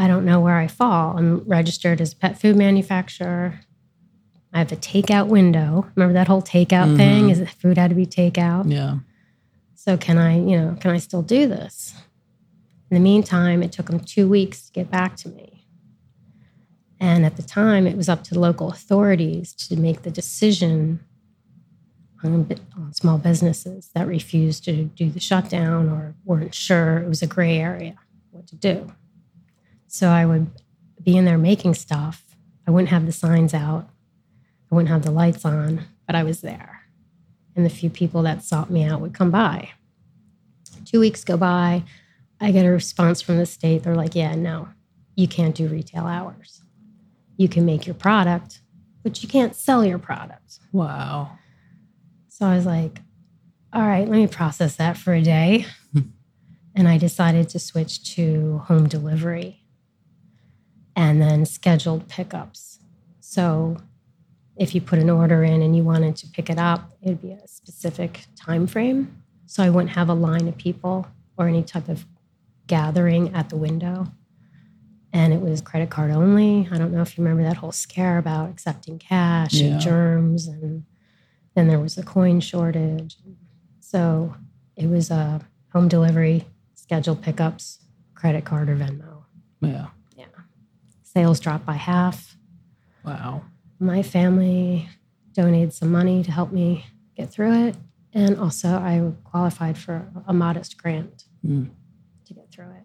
I 0.00 0.06
don't 0.06 0.24
know 0.24 0.40
where 0.40 0.56
I 0.56 0.68
fall. 0.68 1.16
I'm 1.18 1.40
registered 1.40 2.00
as 2.00 2.12
a 2.12 2.16
pet 2.16 2.40
food 2.40 2.56
manufacturer. 2.56 3.60
I 4.52 4.58
have 4.60 4.70
a 4.72 4.76
takeout 4.76 5.26
window. 5.26 5.86
Remember 5.96 6.14
that 6.14 6.28
whole 6.28 6.40
takeout 6.40 6.96
thing? 6.96 7.26
Mhm. 7.26 7.30
Is 7.32 7.40
it 7.40 7.50
food 7.50 7.76
had 7.76 7.90
to 7.90 7.96
be 7.96 8.06
takeout? 8.06 8.70
Yeah. 8.70 8.98
So 9.74 9.96
can 9.96 10.16
I, 10.16 10.38
you 10.38 10.56
know, 10.58 10.76
can 10.80 10.92
I 10.92 10.98
still 10.98 11.22
do 11.22 11.48
this? 11.48 11.94
In 12.90 12.94
the 12.94 13.00
meantime, 13.00 13.62
it 13.62 13.72
took 13.72 13.86
them 13.86 14.00
two 14.00 14.28
weeks 14.28 14.66
to 14.66 14.72
get 14.72 14.90
back 14.90 15.16
to 15.16 15.28
me. 15.28 15.66
And 17.00 17.24
at 17.26 17.36
the 17.36 17.42
time, 17.42 17.86
it 17.86 17.96
was 17.96 18.08
up 18.08 18.24
to 18.24 18.38
local 18.38 18.70
authorities 18.70 19.52
to 19.54 19.76
make 19.76 20.02
the 20.02 20.10
decision 20.10 21.00
on, 22.24 22.48
on 22.76 22.92
small 22.94 23.18
businesses 23.18 23.90
that 23.94 24.06
refused 24.06 24.64
to 24.64 24.84
do 24.84 25.10
the 25.10 25.20
shutdown 25.20 25.88
or 25.88 26.14
weren't 26.24 26.54
sure. 26.54 26.98
It 26.98 27.08
was 27.08 27.22
a 27.22 27.26
gray 27.26 27.58
area 27.58 27.94
what 28.30 28.46
to 28.48 28.56
do. 28.56 28.92
So 29.88 30.08
I 30.08 30.26
would 30.26 30.50
be 31.02 31.16
in 31.16 31.24
there 31.24 31.38
making 31.38 31.74
stuff. 31.74 32.22
I 32.66 32.70
wouldn't 32.70 32.90
have 32.90 33.06
the 33.06 33.12
signs 33.12 33.54
out, 33.54 33.88
I 34.70 34.74
wouldn't 34.74 34.90
have 34.90 35.02
the 35.02 35.10
lights 35.10 35.44
on, 35.46 35.86
but 36.06 36.14
I 36.14 36.22
was 36.22 36.42
there. 36.42 36.82
And 37.56 37.64
the 37.64 37.70
few 37.70 37.88
people 37.88 38.22
that 38.22 38.44
sought 38.44 38.70
me 38.70 38.84
out 38.84 39.00
would 39.00 39.14
come 39.14 39.30
by. 39.30 39.70
Two 40.84 41.00
weeks 41.00 41.24
go 41.24 41.36
by. 41.36 41.82
I 42.40 42.52
get 42.52 42.66
a 42.66 42.70
response 42.70 43.22
from 43.22 43.38
the 43.38 43.46
state. 43.46 43.82
They're 43.82 43.96
like, 43.96 44.14
yeah, 44.14 44.34
no, 44.34 44.68
you 45.16 45.26
can't 45.26 45.54
do 45.54 45.66
retail 45.66 46.04
hours. 46.04 46.62
You 47.36 47.48
can 47.48 47.64
make 47.64 47.86
your 47.86 47.94
product, 47.94 48.60
but 49.02 49.22
you 49.22 49.28
can't 49.28 49.56
sell 49.56 49.84
your 49.84 49.98
product. 49.98 50.60
Wow. 50.70 51.38
So 52.28 52.46
I 52.46 52.54
was 52.54 52.66
like, 52.66 53.00
all 53.72 53.82
right, 53.82 54.06
let 54.06 54.18
me 54.18 54.26
process 54.26 54.76
that 54.76 54.96
for 54.98 55.14
a 55.14 55.22
day. 55.22 55.66
Hmm. 55.92 56.00
and 56.74 56.86
I 56.86 56.98
decided 56.98 57.48
to 57.48 57.58
switch 57.58 58.14
to 58.14 58.58
home 58.66 58.86
delivery 58.86 59.64
and 60.98 61.22
then 61.22 61.46
scheduled 61.46 62.08
pickups. 62.08 62.80
So 63.20 63.76
if 64.56 64.74
you 64.74 64.80
put 64.80 64.98
an 64.98 65.08
order 65.08 65.44
in 65.44 65.62
and 65.62 65.76
you 65.76 65.84
wanted 65.84 66.16
to 66.16 66.26
pick 66.26 66.50
it 66.50 66.58
up, 66.58 66.90
it'd 67.00 67.22
be 67.22 67.30
a 67.30 67.46
specific 67.46 68.26
time 68.34 68.66
frame. 68.66 69.22
So 69.46 69.62
I 69.62 69.70
wouldn't 69.70 69.92
have 69.92 70.08
a 70.08 70.14
line 70.14 70.48
of 70.48 70.56
people 70.58 71.06
or 71.36 71.46
any 71.46 71.62
type 71.62 71.88
of 71.88 72.04
gathering 72.66 73.32
at 73.32 73.48
the 73.48 73.56
window. 73.56 74.08
And 75.12 75.32
it 75.32 75.40
was 75.40 75.60
credit 75.60 75.88
card 75.88 76.10
only. 76.10 76.68
I 76.72 76.76
don't 76.78 76.92
know 76.92 77.00
if 77.00 77.16
you 77.16 77.22
remember 77.22 77.44
that 77.44 77.58
whole 77.58 77.70
scare 77.72 78.18
about 78.18 78.50
accepting 78.50 78.98
cash 78.98 79.54
Yeah. 79.54 79.68
and 79.74 79.80
germs 79.80 80.48
and 80.48 80.84
then 81.54 81.68
there 81.68 81.78
was 81.78 81.96
a 81.96 82.02
coin 82.02 82.40
shortage. 82.40 83.16
So 83.78 84.34
it 84.74 84.88
was 84.88 85.12
a 85.12 85.40
home 85.72 85.86
delivery, 85.86 86.44
scheduled 86.74 87.22
pickups, 87.22 87.78
credit 88.16 88.44
card 88.44 88.68
or 88.68 88.76
Venmo. 88.76 89.22
Yeah. 89.60 89.86
Sales 91.14 91.40
dropped 91.40 91.64
by 91.64 91.74
half. 91.74 92.36
Wow. 93.04 93.42
My 93.80 94.02
family 94.02 94.88
donated 95.32 95.72
some 95.72 95.90
money 95.90 96.22
to 96.22 96.30
help 96.30 96.52
me 96.52 96.84
get 97.16 97.30
through 97.30 97.68
it. 97.68 97.76
And 98.12 98.38
also, 98.38 98.68
I 98.68 99.12
qualified 99.24 99.78
for 99.78 100.06
a 100.26 100.32
modest 100.32 100.76
grant 100.80 101.24
Mm. 101.46 101.68
to 102.26 102.34
get 102.34 102.50
through 102.50 102.70
it. 102.70 102.82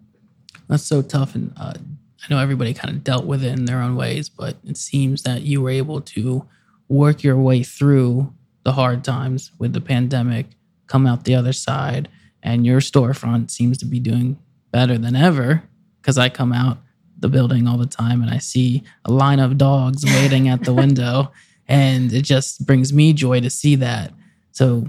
That's 0.67 0.83
so 0.83 1.01
tough. 1.01 1.33
And 1.35 1.51
uh, 1.57 1.73
I 1.75 2.25
know 2.29 2.39
everybody 2.39 2.73
kind 2.73 2.93
of 2.95 3.03
dealt 3.03 3.25
with 3.25 3.43
it 3.43 3.51
in 3.57 3.65
their 3.65 3.81
own 3.81 3.95
ways, 3.95 4.29
but 4.29 4.57
it 4.63 4.77
seems 4.77 5.23
that 5.23 5.41
you 5.41 5.61
were 5.61 5.71
able 5.71 5.99
to 6.01 6.45
work 6.87 7.23
your 7.23 7.37
way 7.37 7.63
through 7.63 8.31
the 8.63 8.73
hard 8.73 9.03
times 9.03 9.51
with 9.57 9.73
the 9.73 9.81
pandemic, 9.81 10.45
come 10.87 11.07
out 11.07 11.25
the 11.25 11.35
other 11.35 11.51
side, 11.53 12.07
and 12.43 12.65
your 12.65 12.79
storefront 12.79 13.49
seems 13.51 13.77
to 13.79 13.85
be 13.85 13.99
doing 13.99 14.37
better 14.71 14.97
than 14.97 15.15
ever 15.15 15.63
because 16.01 16.17
I 16.17 16.29
come 16.29 16.53
out 16.53 16.77
the 17.23 17.29
building 17.29 17.67
all 17.67 17.77
the 17.77 17.87
time 17.87 18.21
and 18.21 18.29
I 18.29 18.37
see 18.37 18.83
a 19.05 19.11
line 19.11 19.39
of 19.39 19.57
dogs 19.57 20.03
waiting 20.05 20.49
at 20.49 20.63
the 20.65 20.73
window, 20.73 21.31
and 21.67 22.11
it 22.11 22.23
just 22.23 22.65
brings 22.67 22.91
me 22.91 23.13
joy 23.13 23.39
to 23.39 23.49
see 23.49 23.75
that. 23.77 24.13
So, 24.51 24.87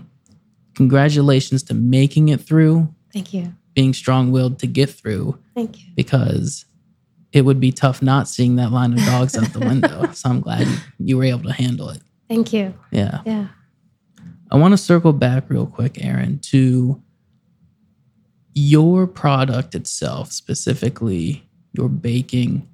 congratulations 0.74 1.62
to 1.64 1.74
making 1.74 2.28
it 2.28 2.40
through, 2.40 2.92
Thank 3.12 3.32
you. 3.32 3.54
being 3.72 3.94
strong 3.94 4.32
willed 4.32 4.58
to 4.58 4.66
get 4.66 4.90
through 4.90 5.38
Thank 5.54 5.78
you. 5.78 5.92
because 5.94 6.66
it 7.32 7.42
would 7.42 7.60
be 7.60 7.70
tough 7.70 8.02
not 8.02 8.26
seeing 8.28 8.56
that 8.56 8.72
line 8.72 8.92
of 8.92 8.98
dogs 8.98 9.36
out 9.38 9.52
the 9.52 9.60
window. 9.60 10.10
so 10.12 10.28
I'm 10.28 10.40
glad 10.40 10.66
you, 10.66 10.76
you 10.98 11.16
were 11.16 11.24
able 11.24 11.44
to 11.44 11.52
handle 11.52 11.88
it. 11.90 12.02
Thank 12.28 12.52
you. 12.52 12.74
Yeah. 12.90 13.20
Yeah. 13.24 13.46
I 14.50 14.56
want 14.56 14.72
to 14.72 14.78
circle 14.78 15.12
back 15.12 15.44
real 15.48 15.66
quick, 15.66 16.04
Erin, 16.04 16.40
to 16.50 17.00
your 18.54 19.06
product 19.06 19.74
itself, 19.74 20.32
specifically 20.32 21.44
your 21.74 21.88
baking. 21.88 22.68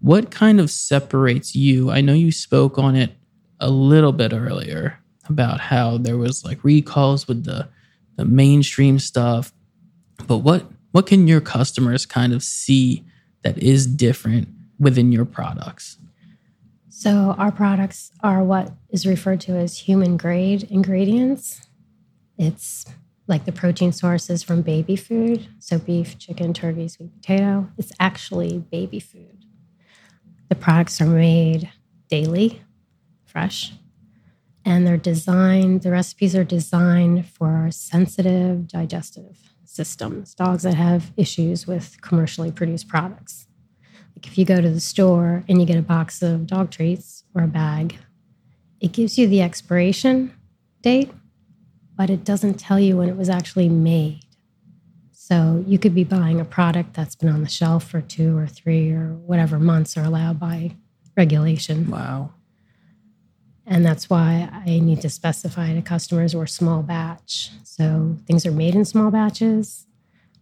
What 0.00 0.30
kind 0.30 0.60
of 0.60 0.70
separates 0.70 1.54
you? 1.54 1.90
I 1.90 2.00
know 2.00 2.12
you 2.12 2.32
spoke 2.32 2.78
on 2.78 2.96
it 2.96 3.12
a 3.60 3.70
little 3.70 4.12
bit 4.12 4.32
earlier 4.32 4.98
about 5.28 5.60
how 5.60 5.98
there 5.98 6.16
was 6.16 6.44
like 6.44 6.62
recalls 6.62 7.26
with 7.26 7.44
the 7.44 7.68
the 8.16 8.24
mainstream 8.24 8.98
stuff. 8.98 9.52
But 10.26 10.38
what 10.38 10.64
what 10.92 11.06
can 11.06 11.28
your 11.28 11.40
customers 11.40 12.06
kind 12.06 12.32
of 12.32 12.42
see 12.42 13.04
that 13.42 13.58
is 13.58 13.86
different 13.86 14.48
within 14.78 15.12
your 15.12 15.24
products? 15.24 15.98
So, 16.88 17.34
our 17.36 17.52
products 17.52 18.10
are 18.22 18.42
what 18.42 18.72
is 18.88 19.06
referred 19.06 19.42
to 19.42 19.52
as 19.52 19.80
human 19.80 20.16
grade 20.16 20.66
ingredients. 20.70 21.60
It's 22.38 22.86
like 23.28 23.44
the 23.44 23.52
protein 23.52 23.92
sources 23.92 24.42
from 24.42 24.62
baby 24.62 24.96
food. 24.96 25.48
So, 25.58 25.78
beef, 25.78 26.18
chicken, 26.18 26.52
turkey, 26.52 26.88
sweet 26.88 27.14
potato. 27.14 27.68
It's 27.76 27.92
actually 27.98 28.58
baby 28.58 29.00
food. 29.00 29.44
The 30.48 30.54
products 30.54 31.00
are 31.00 31.06
made 31.06 31.70
daily, 32.08 32.62
fresh, 33.24 33.72
and 34.64 34.86
they're 34.86 34.96
designed, 34.96 35.82
the 35.82 35.92
recipes 35.92 36.34
are 36.34 36.44
designed 36.44 37.26
for 37.26 37.68
sensitive 37.70 38.66
digestive 38.66 39.54
systems, 39.64 40.34
dogs 40.34 40.64
that 40.64 40.74
have 40.74 41.12
issues 41.16 41.66
with 41.66 42.00
commercially 42.00 42.50
produced 42.50 42.88
products. 42.88 43.46
Like 44.16 44.26
if 44.26 44.36
you 44.36 44.44
go 44.44 44.60
to 44.60 44.70
the 44.70 44.80
store 44.80 45.44
and 45.48 45.60
you 45.60 45.66
get 45.66 45.76
a 45.76 45.82
box 45.82 46.22
of 46.22 46.46
dog 46.46 46.70
treats 46.70 47.22
or 47.34 47.44
a 47.44 47.48
bag, 47.48 47.98
it 48.80 48.92
gives 48.92 49.18
you 49.18 49.28
the 49.28 49.42
expiration 49.42 50.32
date, 50.82 51.12
but 51.96 52.10
it 52.10 52.24
doesn't 52.24 52.54
tell 52.54 52.78
you 52.78 52.96
when 52.96 53.08
it 53.08 53.16
was 53.16 53.28
actually 53.28 53.68
made. 53.68 54.20
So 55.12 55.64
you 55.66 55.78
could 55.78 55.94
be 55.94 56.04
buying 56.04 56.40
a 56.40 56.44
product 56.44 56.94
that's 56.94 57.16
been 57.16 57.28
on 57.28 57.42
the 57.42 57.48
shelf 57.48 57.88
for 57.88 58.00
two 58.00 58.36
or 58.36 58.46
three 58.46 58.92
or 58.92 59.14
whatever 59.14 59.58
months 59.58 59.96
are 59.96 60.04
allowed 60.04 60.38
by 60.38 60.76
regulation. 61.16 61.90
Wow. 61.90 62.30
And 63.66 63.84
that's 63.84 64.08
why 64.08 64.48
I 64.52 64.78
need 64.78 65.00
to 65.00 65.10
specify 65.10 65.74
to 65.74 65.82
customers 65.82 66.36
we're 66.36 66.46
small 66.46 66.82
batch. 66.82 67.50
So 67.64 68.16
things 68.26 68.46
are 68.46 68.52
made 68.52 68.76
in 68.76 68.84
small 68.84 69.10
batches. 69.10 69.86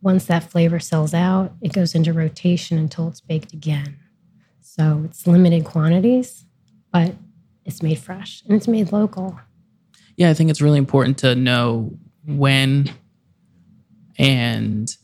Once 0.02 0.26
that 0.26 0.50
flavor 0.50 0.78
sells 0.78 1.14
out, 1.14 1.54
it 1.62 1.72
goes 1.72 1.94
into 1.94 2.12
rotation 2.12 2.76
until 2.76 3.08
it's 3.08 3.22
baked 3.22 3.54
again. 3.54 3.96
So 4.60 5.02
it's 5.06 5.26
limited 5.26 5.64
quantities, 5.64 6.44
but 6.92 7.14
it's 7.64 7.82
made 7.82 7.98
fresh 7.98 8.42
and 8.44 8.54
it's 8.54 8.68
made 8.68 8.92
local. 8.92 9.40
Yeah, 10.16 10.30
I 10.30 10.34
think 10.34 10.50
it's 10.50 10.62
really 10.62 10.78
important 10.78 11.18
to 11.18 11.34
know 11.34 11.96
when 12.26 12.90
and 14.18 14.94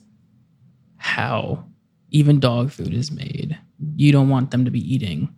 how 0.97 1.65
even 2.11 2.41
dog 2.41 2.71
food 2.71 2.95
is 2.95 3.11
made. 3.11 3.59
You 3.97 4.13
don't 4.13 4.29
want 4.29 4.51
them 4.51 4.65
to 4.65 4.71
be 4.71 4.81
eating, 4.81 5.35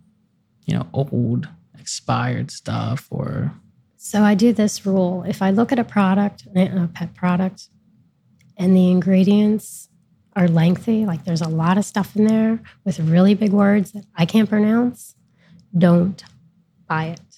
you 0.65 0.75
know, 0.75 0.87
old, 0.93 1.47
expired 1.79 2.51
stuff 2.51 3.07
or 3.09 3.53
So 3.97 4.21
I 4.21 4.35
do 4.35 4.53
this 4.53 4.85
rule. 4.85 5.23
If 5.27 5.41
I 5.41 5.51
look 5.51 5.71
at 5.71 5.79
a 5.79 5.83
product, 5.83 6.47
a 6.55 6.89
pet 6.93 7.13
product, 7.15 7.69
and 8.57 8.75
the 8.75 8.91
ingredients 8.91 9.89
are 10.35 10.47
lengthy, 10.47 11.05
like 11.05 11.25
there's 11.25 11.41
a 11.41 11.47
lot 11.47 11.77
of 11.77 11.85
stuff 11.85 12.15
in 12.15 12.25
there 12.25 12.59
with 12.83 12.99
really 12.99 13.33
big 13.33 13.51
words 13.51 13.91
that 13.91 14.05
I 14.15 14.25
can't 14.25 14.49
pronounce, 14.49 15.15
don't 15.77 16.23
buy 16.87 17.05
it. 17.05 17.32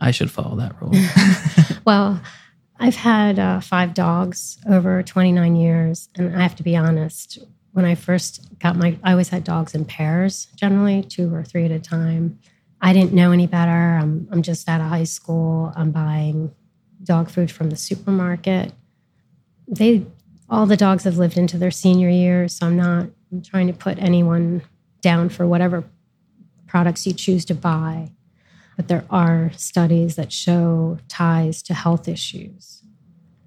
I 0.00 0.10
should 0.10 0.30
follow 0.30 0.56
that 0.56 0.80
rule. 0.80 0.92
Well, 1.86 2.20
I've 2.78 2.94
had 2.94 3.38
uh, 3.38 3.60
five 3.60 3.94
dogs 3.94 4.58
over 4.68 5.02
29 5.02 5.56
years, 5.56 6.08
and 6.14 6.36
I 6.36 6.42
have 6.42 6.54
to 6.56 6.62
be 6.62 6.76
honest. 6.76 7.38
When 7.72 7.84
I 7.84 7.94
first 7.94 8.58
got 8.58 8.76
my, 8.76 8.98
I 9.02 9.12
always 9.12 9.28
had 9.28 9.44
dogs 9.44 9.74
in 9.74 9.84
pairs, 9.84 10.48
generally 10.56 11.02
two 11.02 11.34
or 11.34 11.42
three 11.42 11.64
at 11.64 11.70
a 11.70 11.78
time. 11.78 12.38
I 12.80 12.92
didn't 12.92 13.12
know 13.12 13.32
any 13.32 13.46
better. 13.46 13.98
I'm, 14.00 14.28
I'm 14.30 14.42
just 14.42 14.68
out 14.68 14.80
of 14.80 14.88
high 14.88 15.04
school. 15.04 15.72
I'm 15.76 15.90
buying 15.90 16.52
dog 17.02 17.30
food 17.30 17.50
from 17.50 17.70
the 17.70 17.76
supermarket. 17.76 18.72
They, 19.68 20.06
all 20.48 20.66
the 20.66 20.76
dogs 20.76 21.04
have 21.04 21.18
lived 21.18 21.38
into 21.38 21.58
their 21.58 21.70
senior 21.70 22.08
years, 22.08 22.54
so 22.54 22.66
I'm 22.66 22.76
not 22.76 23.08
I'm 23.32 23.42
trying 23.42 23.68
to 23.68 23.72
put 23.72 23.98
anyone 23.98 24.62
down 25.00 25.28
for 25.28 25.46
whatever 25.46 25.84
products 26.66 27.06
you 27.06 27.12
choose 27.12 27.44
to 27.46 27.54
buy 27.54 28.10
but 28.80 28.88
there 28.88 29.04
are 29.10 29.50
studies 29.58 30.16
that 30.16 30.32
show 30.32 30.96
ties 31.06 31.60
to 31.60 31.74
health 31.74 32.08
issues 32.08 32.82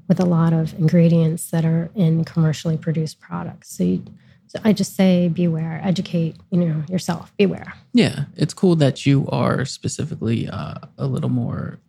with 0.08 0.20
a 0.20 0.26
lot 0.26 0.54
of 0.54 0.78
ingredients 0.78 1.50
that 1.50 1.66
are 1.66 1.90
in 1.96 2.24
commercially 2.24 2.78
produced 2.78 3.20
products. 3.20 3.76
So, 3.76 3.84
you, 3.84 4.04
So 4.46 4.60
I 4.64 4.74
just 4.74 4.96
say 4.96 5.30
beware, 5.30 5.82
educate, 5.84 6.36
you 6.52 6.60
know, 6.60 6.84
yourself, 6.88 7.36
beware. 7.36 7.74
Yeah, 7.96 8.26
it's 8.36 8.54
cool 8.54 8.76
that 8.76 9.08
you 9.08 9.28
are 9.30 9.66
specifically 9.66 10.48
uh, 10.48 10.76
a 11.00 11.08
little 11.08 11.32
more 11.32 11.80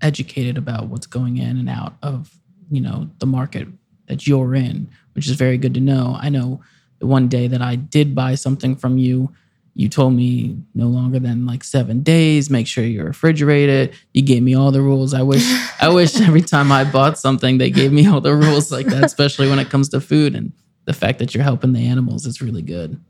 educated 0.00 0.56
about 0.56 0.86
what's 0.86 1.08
going 1.08 1.38
in 1.38 1.56
and 1.56 1.68
out 1.68 1.94
of, 2.00 2.38
you 2.70 2.80
know, 2.80 3.10
the 3.18 3.26
market 3.26 3.66
that 4.06 4.28
you're 4.28 4.54
in, 4.54 4.88
which 5.14 5.26
is 5.26 5.34
very 5.34 5.58
good 5.58 5.74
to 5.74 5.80
know. 5.80 6.16
I 6.20 6.28
know 6.28 6.60
the 7.00 7.08
one 7.08 7.26
day 7.26 7.48
that 7.48 7.60
I 7.60 7.74
did 7.74 8.14
buy 8.14 8.36
something 8.36 8.76
from 8.76 8.98
you, 8.98 9.34
you 9.74 9.88
told 9.88 10.14
me 10.14 10.56
no 10.74 10.86
longer 10.86 11.18
than 11.18 11.46
like 11.46 11.64
seven 11.64 12.02
days. 12.02 12.48
Make 12.48 12.66
sure 12.66 12.84
you 12.84 13.02
refrigerate 13.02 13.68
it. 13.68 13.94
You 14.12 14.22
gave 14.22 14.42
me 14.42 14.54
all 14.54 14.70
the 14.70 14.80
rules. 14.80 15.12
I 15.12 15.22
wish, 15.22 15.44
I 15.80 15.88
wish 15.88 16.20
every 16.20 16.42
time 16.42 16.70
I 16.70 16.84
bought 16.84 17.18
something, 17.18 17.58
they 17.58 17.70
gave 17.70 17.92
me 17.92 18.06
all 18.06 18.20
the 18.20 18.34
rules 18.34 18.70
like 18.70 18.86
that, 18.86 19.04
especially 19.04 19.48
when 19.48 19.58
it 19.58 19.70
comes 19.70 19.88
to 19.90 20.00
food. 20.00 20.36
And 20.36 20.52
the 20.84 20.92
fact 20.92 21.18
that 21.18 21.34
you're 21.34 21.44
helping 21.44 21.72
the 21.72 21.86
animals 21.86 22.24
is 22.24 22.40
really 22.40 22.62
good. 22.62 23.00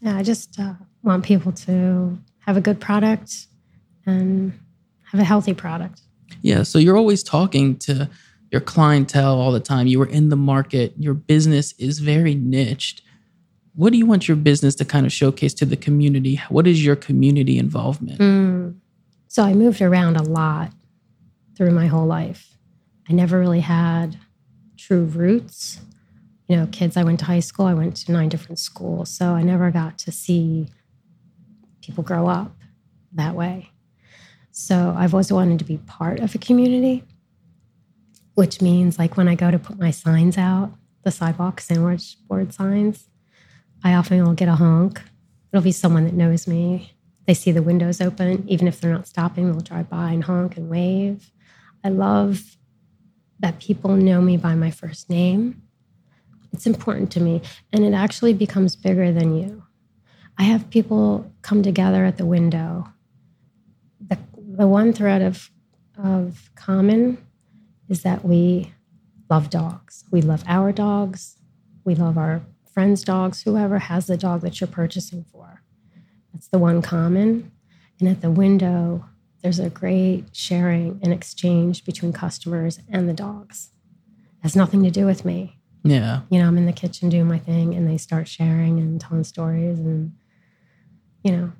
Yeah, 0.00 0.16
I 0.16 0.22
just 0.22 0.58
uh, 0.58 0.74
want 1.02 1.24
people 1.24 1.52
to 1.52 2.18
have 2.40 2.56
a 2.56 2.60
good 2.60 2.80
product 2.80 3.46
and 4.06 4.58
have 5.04 5.20
a 5.20 5.24
healthy 5.24 5.54
product. 5.54 6.00
Yeah. 6.40 6.62
So 6.62 6.78
you're 6.78 6.96
always 6.96 7.22
talking 7.22 7.76
to 7.80 8.08
your 8.50 8.60
clientele 8.60 9.38
all 9.38 9.52
the 9.52 9.60
time. 9.60 9.86
You 9.86 9.98
were 9.98 10.06
in 10.06 10.28
the 10.30 10.36
market. 10.36 10.94
Your 10.98 11.14
business 11.14 11.72
is 11.78 11.98
very 11.98 12.34
niched. 12.34 13.02
What 13.76 13.92
do 13.92 13.98
you 13.98 14.06
want 14.06 14.28
your 14.28 14.36
business 14.36 14.74
to 14.76 14.84
kind 14.84 15.04
of 15.04 15.12
showcase 15.12 15.52
to 15.54 15.64
the 15.64 15.76
community? 15.76 16.40
What 16.48 16.66
is 16.66 16.84
your 16.84 16.94
community 16.94 17.58
involvement? 17.58 18.20
Mm. 18.20 18.76
So 19.26 19.42
I 19.42 19.52
moved 19.52 19.82
around 19.82 20.16
a 20.16 20.22
lot 20.22 20.72
through 21.56 21.72
my 21.72 21.86
whole 21.86 22.06
life. 22.06 22.56
I 23.08 23.12
never 23.12 23.38
really 23.38 23.60
had 23.60 24.16
true 24.76 25.04
roots. 25.04 25.80
You 26.46 26.56
know, 26.56 26.68
kids, 26.70 26.96
I 26.96 27.02
went 27.02 27.18
to 27.20 27.24
high 27.24 27.40
school, 27.40 27.66
I 27.66 27.74
went 27.74 27.96
to 27.96 28.12
nine 28.12 28.28
different 28.28 28.58
schools. 28.58 29.10
So 29.10 29.30
I 29.30 29.42
never 29.42 29.70
got 29.70 29.98
to 29.98 30.12
see 30.12 30.68
people 31.82 32.04
grow 32.04 32.28
up 32.28 32.56
that 33.12 33.34
way. 33.34 33.70
So 34.52 34.94
I've 34.96 35.14
always 35.14 35.32
wanted 35.32 35.58
to 35.58 35.64
be 35.64 35.78
part 35.78 36.20
of 36.20 36.34
a 36.34 36.38
community, 36.38 37.02
which 38.34 38.62
means 38.62 39.00
like 39.00 39.16
when 39.16 39.26
I 39.26 39.34
go 39.34 39.50
to 39.50 39.58
put 39.58 39.78
my 39.78 39.90
signs 39.90 40.38
out, 40.38 40.72
the 41.02 41.10
sidewalk 41.10 41.60
sandwich 41.60 42.16
board 42.28 42.54
signs, 42.54 43.08
I 43.84 43.94
often 43.94 44.24
will 44.24 44.32
get 44.32 44.48
a 44.48 44.54
honk. 44.54 45.02
It'll 45.52 45.62
be 45.62 45.70
someone 45.70 46.04
that 46.04 46.14
knows 46.14 46.48
me. 46.48 46.94
They 47.26 47.34
see 47.34 47.52
the 47.52 47.62
windows 47.62 48.00
open, 48.00 48.44
even 48.48 48.66
if 48.66 48.80
they're 48.80 48.92
not 48.92 49.06
stopping, 49.06 49.52
they'll 49.52 49.60
drive 49.60 49.90
by 49.90 50.10
and 50.12 50.24
honk 50.24 50.56
and 50.56 50.68
wave. 50.70 51.30
I 51.84 51.90
love 51.90 52.56
that 53.40 53.60
people 53.60 53.94
know 53.96 54.20
me 54.22 54.38
by 54.38 54.54
my 54.54 54.70
first 54.70 55.10
name. 55.10 55.62
It's 56.52 56.66
important 56.66 57.10
to 57.12 57.20
me, 57.20 57.42
and 57.72 57.84
it 57.84 57.92
actually 57.92 58.32
becomes 58.32 58.74
bigger 58.74 59.12
than 59.12 59.36
you. 59.36 59.64
I 60.38 60.44
have 60.44 60.70
people 60.70 61.30
come 61.42 61.62
together 61.62 62.04
at 62.04 62.16
the 62.16 62.26
window. 62.26 62.88
The, 64.00 64.18
the 64.36 64.66
one 64.66 64.92
thread 64.92 65.20
of, 65.22 65.50
of 66.02 66.50
common 66.54 67.18
is 67.88 68.02
that 68.02 68.24
we 68.24 68.72
love 69.28 69.50
dogs. 69.50 70.04
We 70.10 70.22
love 70.22 70.42
our 70.46 70.72
dogs. 70.72 71.36
We 71.84 71.94
love 71.94 72.16
our 72.16 72.42
friends' 72.74 73.04
dogs, 73.04 73.42
whoever 73.42 73.78
has 73.78 74.06
the 74.06 74.16
dog 74.16 74.40
that 74.40 74.60
you're 74.60 74.68
purchasing 74.68 75.24
for. 75.30 75.62
That's 76.32 76.48
the 76.48 76.58
one 76.58 76.82
common. 76.82 77.52
And 78.00 78.08
at 78.08 78.20
the 78.20 78.30
window, 78.30 79.06
there's 79.42 79.60
a 79.60 79.70
great 79.70 80.24
sharing 80.32 80.98
and 81.02 81.12
exchange 81.12 81.84
between 81.84 82.12
customers 82.12 82.80
and 82.88 83.08
the 83.08 83.14
dogs. 83.14 83.70
It 84.38 84.42
has 84.42 84.56
nothing 84.56 84.82
to 84.82 84.90
do 84.90 85.06
with 85.06 85.24
me. 85.24 85.58
Yeah. 85.84 86.22
You 86.30 86.40
know, 86.40 86.48
I'm 86.48 86.58
in 86.58 86.66
the 86.66 86.72
kitchen 86.72 87.08
doing 87.08 87.28
my 87.28 87.38
thing 87.38 87.74
and 87.74 87.88
they 87.88 87.96
start 87.96 88.26
sharing 88.26 88.80
and 88.80 89.00
telling 89.00 89.22
stories 89.22 89.78
and 89.78 90.12
you 91.22 91.32
know. 91.32 91.52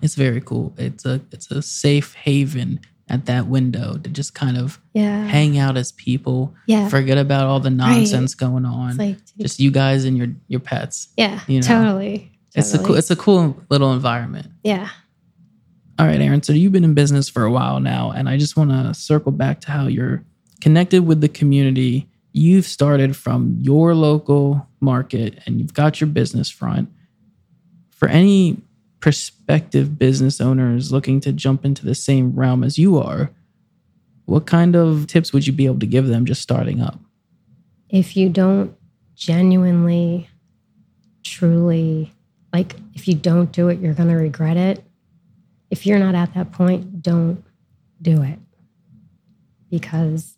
It's 0.00 0.14
very 0.14 0.40
cool. 0.40 0.74
It's 0.78 1.04
a 1.04 1.20
it's 1.32 1.50
a 1.50 1.62
safe 1.62 2.14
haven 2.14 2.80
at 3.12 3.26
that 3.26 3.46
window 3.46 3.98
to 3.98 4.10
just 4.10 4.34
kind 4.34 4.56
of 4.56 4.80
yeah. 4.94 5.26
hang 5.26 5.58
out 5.58 5.76
as 5.76 5.92
people. 5.92 6.54
Yeah. 6.66 6.88
Forget 6.88 7.18
about 7.18 7.46
all 7.46 7.60
the 7.60 7.70
nonsense 7.70 8.34
right. 8.34 8.48
going 8.48 8.64
on. 8.64 8.96
Like, 8.96 9.18
just 9.38 9.60
you 9.60 9.70
guys 9.70 10.04
and 10.04 10.16
your 10.16 10.28
your 10.48 10.60
pets. 10.60 11.08
Yeah. 11.16 11.40
You 11.46 11.60
know? 11.60 11.66
Totally. 11.66 12.32
It's 12.54 12.74
a 12.74 12.78
cool 12.78 12.96
it's 12.96 13.10
a 13.10 13.16
cool 13.16 13.62
little 13.68 13.92
environment. 13.92 14.48
Yeah. 14.64 14.88
All 15.98 16.06
right, 16.06 16.20
Erin. 16.20 16.42
So 16.42 16.54
you've 16.54 16.72
been 16.72 16.84
in 16.84 16.94
business 16.94 17.28
for 17.28 17.44
a 17.44 17.50
while 17.50 17.78
now, 17.78 18.10
and 18.10 18.28
I 18.28 18.38
just 18.38 18.56
want 18.56 18.70
to 18.70 18.94
circle 18.94 19.30
back 19.30 19.60
to 19.60 19.70
how 19.70 19.86
you're 19.86 20.24
connected 20.60 21.06
with 21.06 21.20
the 21.20 21.28
community. 21.28 22.08
You've 22.32 22.64
started 22.64 23.14
from 23.14 23.58
your 23.60 23.94
local 23.94 24.66
market 24.80 25.38
and 25.44 25.60
you've 25.60 25.74
got 25.74 26.00
your 26.00 26.08
business 26.08 26.48
front. 26.48 26.88
For 27.90 28.08
any 28.08 28.56
prospective 29.02 29.98
business 29.98 30.40
owners 30.40 30.92
looking 30.92 31.20
to 31.20 31.32
jump 31.32 31.64
into 31.64 31.84
the 31.84 31.94
same 31.94 32.32
realm 32.34 32.64
as 32.64 32.78
you 32.78 32.98
are, 32.98 33.30
what 34.24 34.46
kind 34.46 34.76
of 34.76 35.08
tips 35.08 35.32
would 35.32 35.46
you 35.46 35.52
be 35.52 35.66
able 35.66 35.80
to 35.80 35.86
give 35.86 36.06
them 36.06 36.24
just 36.24 36.40
starting 36.40 36.80
up? 36.80 36.98
If 37.90 38.16
you 38.16 38.30
don't 38.30 38.74
genuinely, 39.16 40.30
truly, 41.24 42.14
like 42.52 42.76
if 42.94 43.08
you 43.08 43.14
don't 43.14 43.50
do 43.50 43.68
it, 43.68 43.80
you're 43.80 43.92
going 43.92 44.08
to 44.08 44.14
regret 44.14 44.56
it. 44.56 44.84
If 45.68 45.84
you're 45.84 45.98
not 45.98 46.14
at 46.14 46.32
that 46.34 46.52
point, 46.52 47.02
don't 47.02 47.44
do 48.00 48.22
it. 48.22 48.38
Because, 49.68 50.36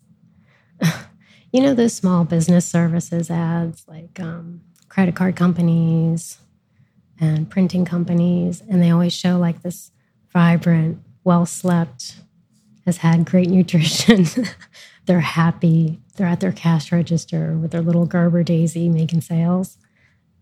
you 1.51 1.61
know, 1.61 1.75
those 1.75 1.93
small 1.93 2.23
business 2.23 2.65
services 2.65 3.29
ads 3.29 3.85
like 3.87 4.19
um, 4.19 4.61
credit 4.89 5.15
card 5.15 5.35
companies, 5.35 6.39
and 7.19 7.49
printing 7.49 7.85
companies, 7.85 8.61
and 8.69 8.81
they 8.81 8.89
always 8.89 9.13
show 9.13 9.37
like 9.37 9.61
this 9.61 9.91
vibrant, 10.31 10.99
well 11.23 11.45
slept, 11.45 12.17
has 12.85 12.97
had 12.97 13.25
great 13.25 13.49
nutrition. 13.49 14.25
they're 15.05 15.21
happy. 15.21 15.99
They're 16.15 16.27
at 16.27 16.39
their 16.39 16.51
cash 16.51 16.91
register 16.91 17.57
with 17.57 17.71
their 17.71 17.81
little 17.81 18.05
Gerber 18.05 18.43
daisy 18.43 18.89
making 18.89 19.21
sales. 19.21 19.77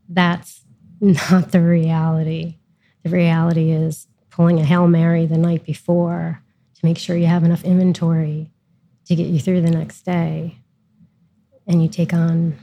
That's 0.07 0.63
not 1.01 1.51
the 1.51 1.61
reality. 1.61 2.57
The 3.03 3.09
reality 3.09 3.71
is 3.71 4.07
pulling 4.29 4.59
a 4.59 4.65
Hail 4.65 4.87
Mary 4.87 5.25
the 5.25 5.37
night 5.37 5.63
before 5.63 6.41
to 6.75 6.85
make 6.85 6.97
sure 6.97 7.15
you 7.15 7.27
have 7.27 7.43
enough 7.43 7.63
inventory 7.63 8.49
to 9.05 9.15
get 9.15 9.27
you 9.27 9.39
through 9.39 9.61
the 9.61 9.69
next 9.69 10.01
day. 10.03 10.57
And 11.67 11.81
you 11.81 11.89
take 11.89 12.13
on, 12.13 12.57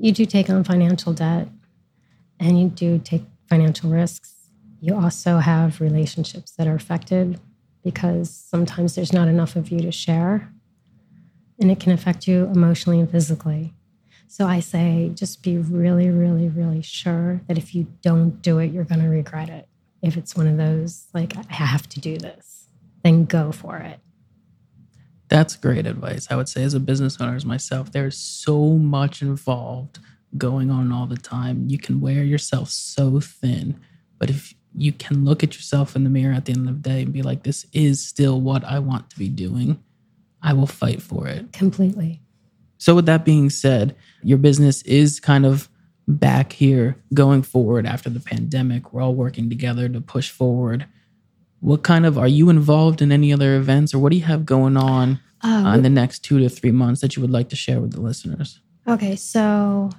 you 0.00 0.12
do 0.12 0.24
take 0.26 0.50
on 0.50 0.64
financial 0.64 1.12
debt 1.12 1.48
and 2.40 2.60
you 2.60 2.68
do 2.68 2.98
take 2.98 3.22
financial 3.48 3.90
risks. 3.90 4.34
You 4.80 4.94
also 4.94 5.38
have 5.38 5.80
relationships 5.80 6.52
that 6.52 6.66
are 6.66 6.74
affected 6.74 7.40
because 7.82 8.30
sometimes 8.30 8.94
there's 8.94 9.12
not 9.12 9.28
enough 9.28 9.56
of 9.56 9.70
you 9.70 9.80
to 9.80 9.92
share, 9.92 10.52
and 11.60 11.70
it 11.70 11.80
can 11.80 11.92
affect 11.92 12.28
you 12.28 12.44
emotionally 12.44 13.00
and 13.00 13.10
physically. 13.10 13.74
So 14.26 14.46
I 14.46 14.60
say 14.60 15.10
just 15.14 15.42
be 15.42 15.56
really, 15.56 16.10
really, 16.10 16.48
really 16.48 16.82
sure 16.82 17.40
that 17.48 17.56
if 17.56 17.74
you 17.74 17.86
don't 18.02 18.42
do 18.42 18.58
it, 18.58 18.70
you're 18.72 18.84
going 18.84 19.00
to 19.00 19.08
regret 19.08 19.48
it. 19.48 19.66
If 20.02 20.16
it's 20.16 20.36
one 20.36 20.46
of 20.46 20.58
those, 20.58 21.06
like, 21.14 21.34
I 21.36 21.52
have 21.52 21.88
to 21.88 22.00
do 22.00 22.18
this, 22.18 22.68
then 23.02 23.24
go 23.24 23.50
for 23.50 23.78
it. 23.78 24.00
That's 25.28 25.56
great 25.56 25.86
advice. 25.86 26.28
I 26.30 26.36
would 26.36 26.48
say, 26.48 26.62
as 26.62 26.74
a 26.74 26.80
business 26.80 27.18
owner, 27.20 27.36
as 27.36 27.44
myself, 27.44 27.90
there's 27.90 28.16
so 28.16 28.74
much 28.76 29.22
involved 29.22 29.98
going 30.36 30.70
on 30.70 30.92
all 30.92 31.06
the 31.06 31.16
time. 31.16 31.64
You 31.68 31.78
can 31.78 32.00
wear 32.00 32.22
yourself 32.22 32.68
so 32.68 33.20
thin. 33.20 33.80
But 34.18 34.30
if 34.30 34.54
you 34.74 34.92
can 34.92 35.24
look 35.24 35.42
at 35.42 35.54
yourself 35.54 35.96
in 35.96 36.04
the 36.04 36.10
mirror 36.10 36.34
at 36.34 36.44
the 36.44 36.52
end 36.52 36.68
of 36.68 36.82
the 36.82 36.88
day 36.88 37.02
and 37.02 37.12
be 37.12 37.22
like, 37.22 37.42
this 37.42 37.66
is 37.72 38.06
still 38.06 38.40
what 38.40 38.64
I 38.64 38.78
want 38.78 39.10
to 39.10 39.18
be 39.18 39.28
doing, 39.28 39.82
I 40.42 40.52
will 40.52 40.66
fight 40.66 41.02
for 41.02 41.26
it. 41.26 41.52
Completely. 41.52 42.20
So, 42.78 42.94
with 42.94 43.06
that 43.06 43.24
being 43.24 43.50
said, 43.50 43.96
your 44.22 44.38
business 44.38 44.82
is 44.82 45.18
kind 45.18 45.44
of 45.44 45.68
back 46.06 46.52
here 46.52 46.96
going 47.12 47.42
forward 47.42 47.86
after 47.86 48.08
the 48.08 48.20
pandemic. 48.20 48.92
We're 48.92 49.02
all 49.02 49.14
working 49.14 49.48
together 49.48 49.88
to 49.88 50.00
push 50.00 50.30
forward. 50.30 50.86
What 51.60 51.82
kind 51.82 52.06
of 52.06 52.16
are 52.16 52.28
you 52.28 52.50
involved 52.50 53.02
in 53.02 53.10
any 53.10 53.32
other 53.32 53.56
events 53.56 53.92
or 53.92 53.98
what 53.98 54.12
do 54.12 54.16
you 54.16 54.24
have 54.24 54.46
going 54.46 54.76
on 54.76 55.20
uh, 55.42 55.64
uh, 55.66 55.74
in 55.74 55.82
the 55.82 55.90
next 55.90 56.20
two 56.20 56.38
to 56.38 56.48
three 56.48 56.70
months 56.70 57.00
that 57.00 57.16
you 57.16 57.20
would 57.20 57.32
like 57.32 57.48
to 57.48 57.56
share 57.56 57.80
with 57.80 57.92
the 57.92 58.00
listeners? 58.00 58.60
Okay, 58.86 59.16
so 59.16 59.90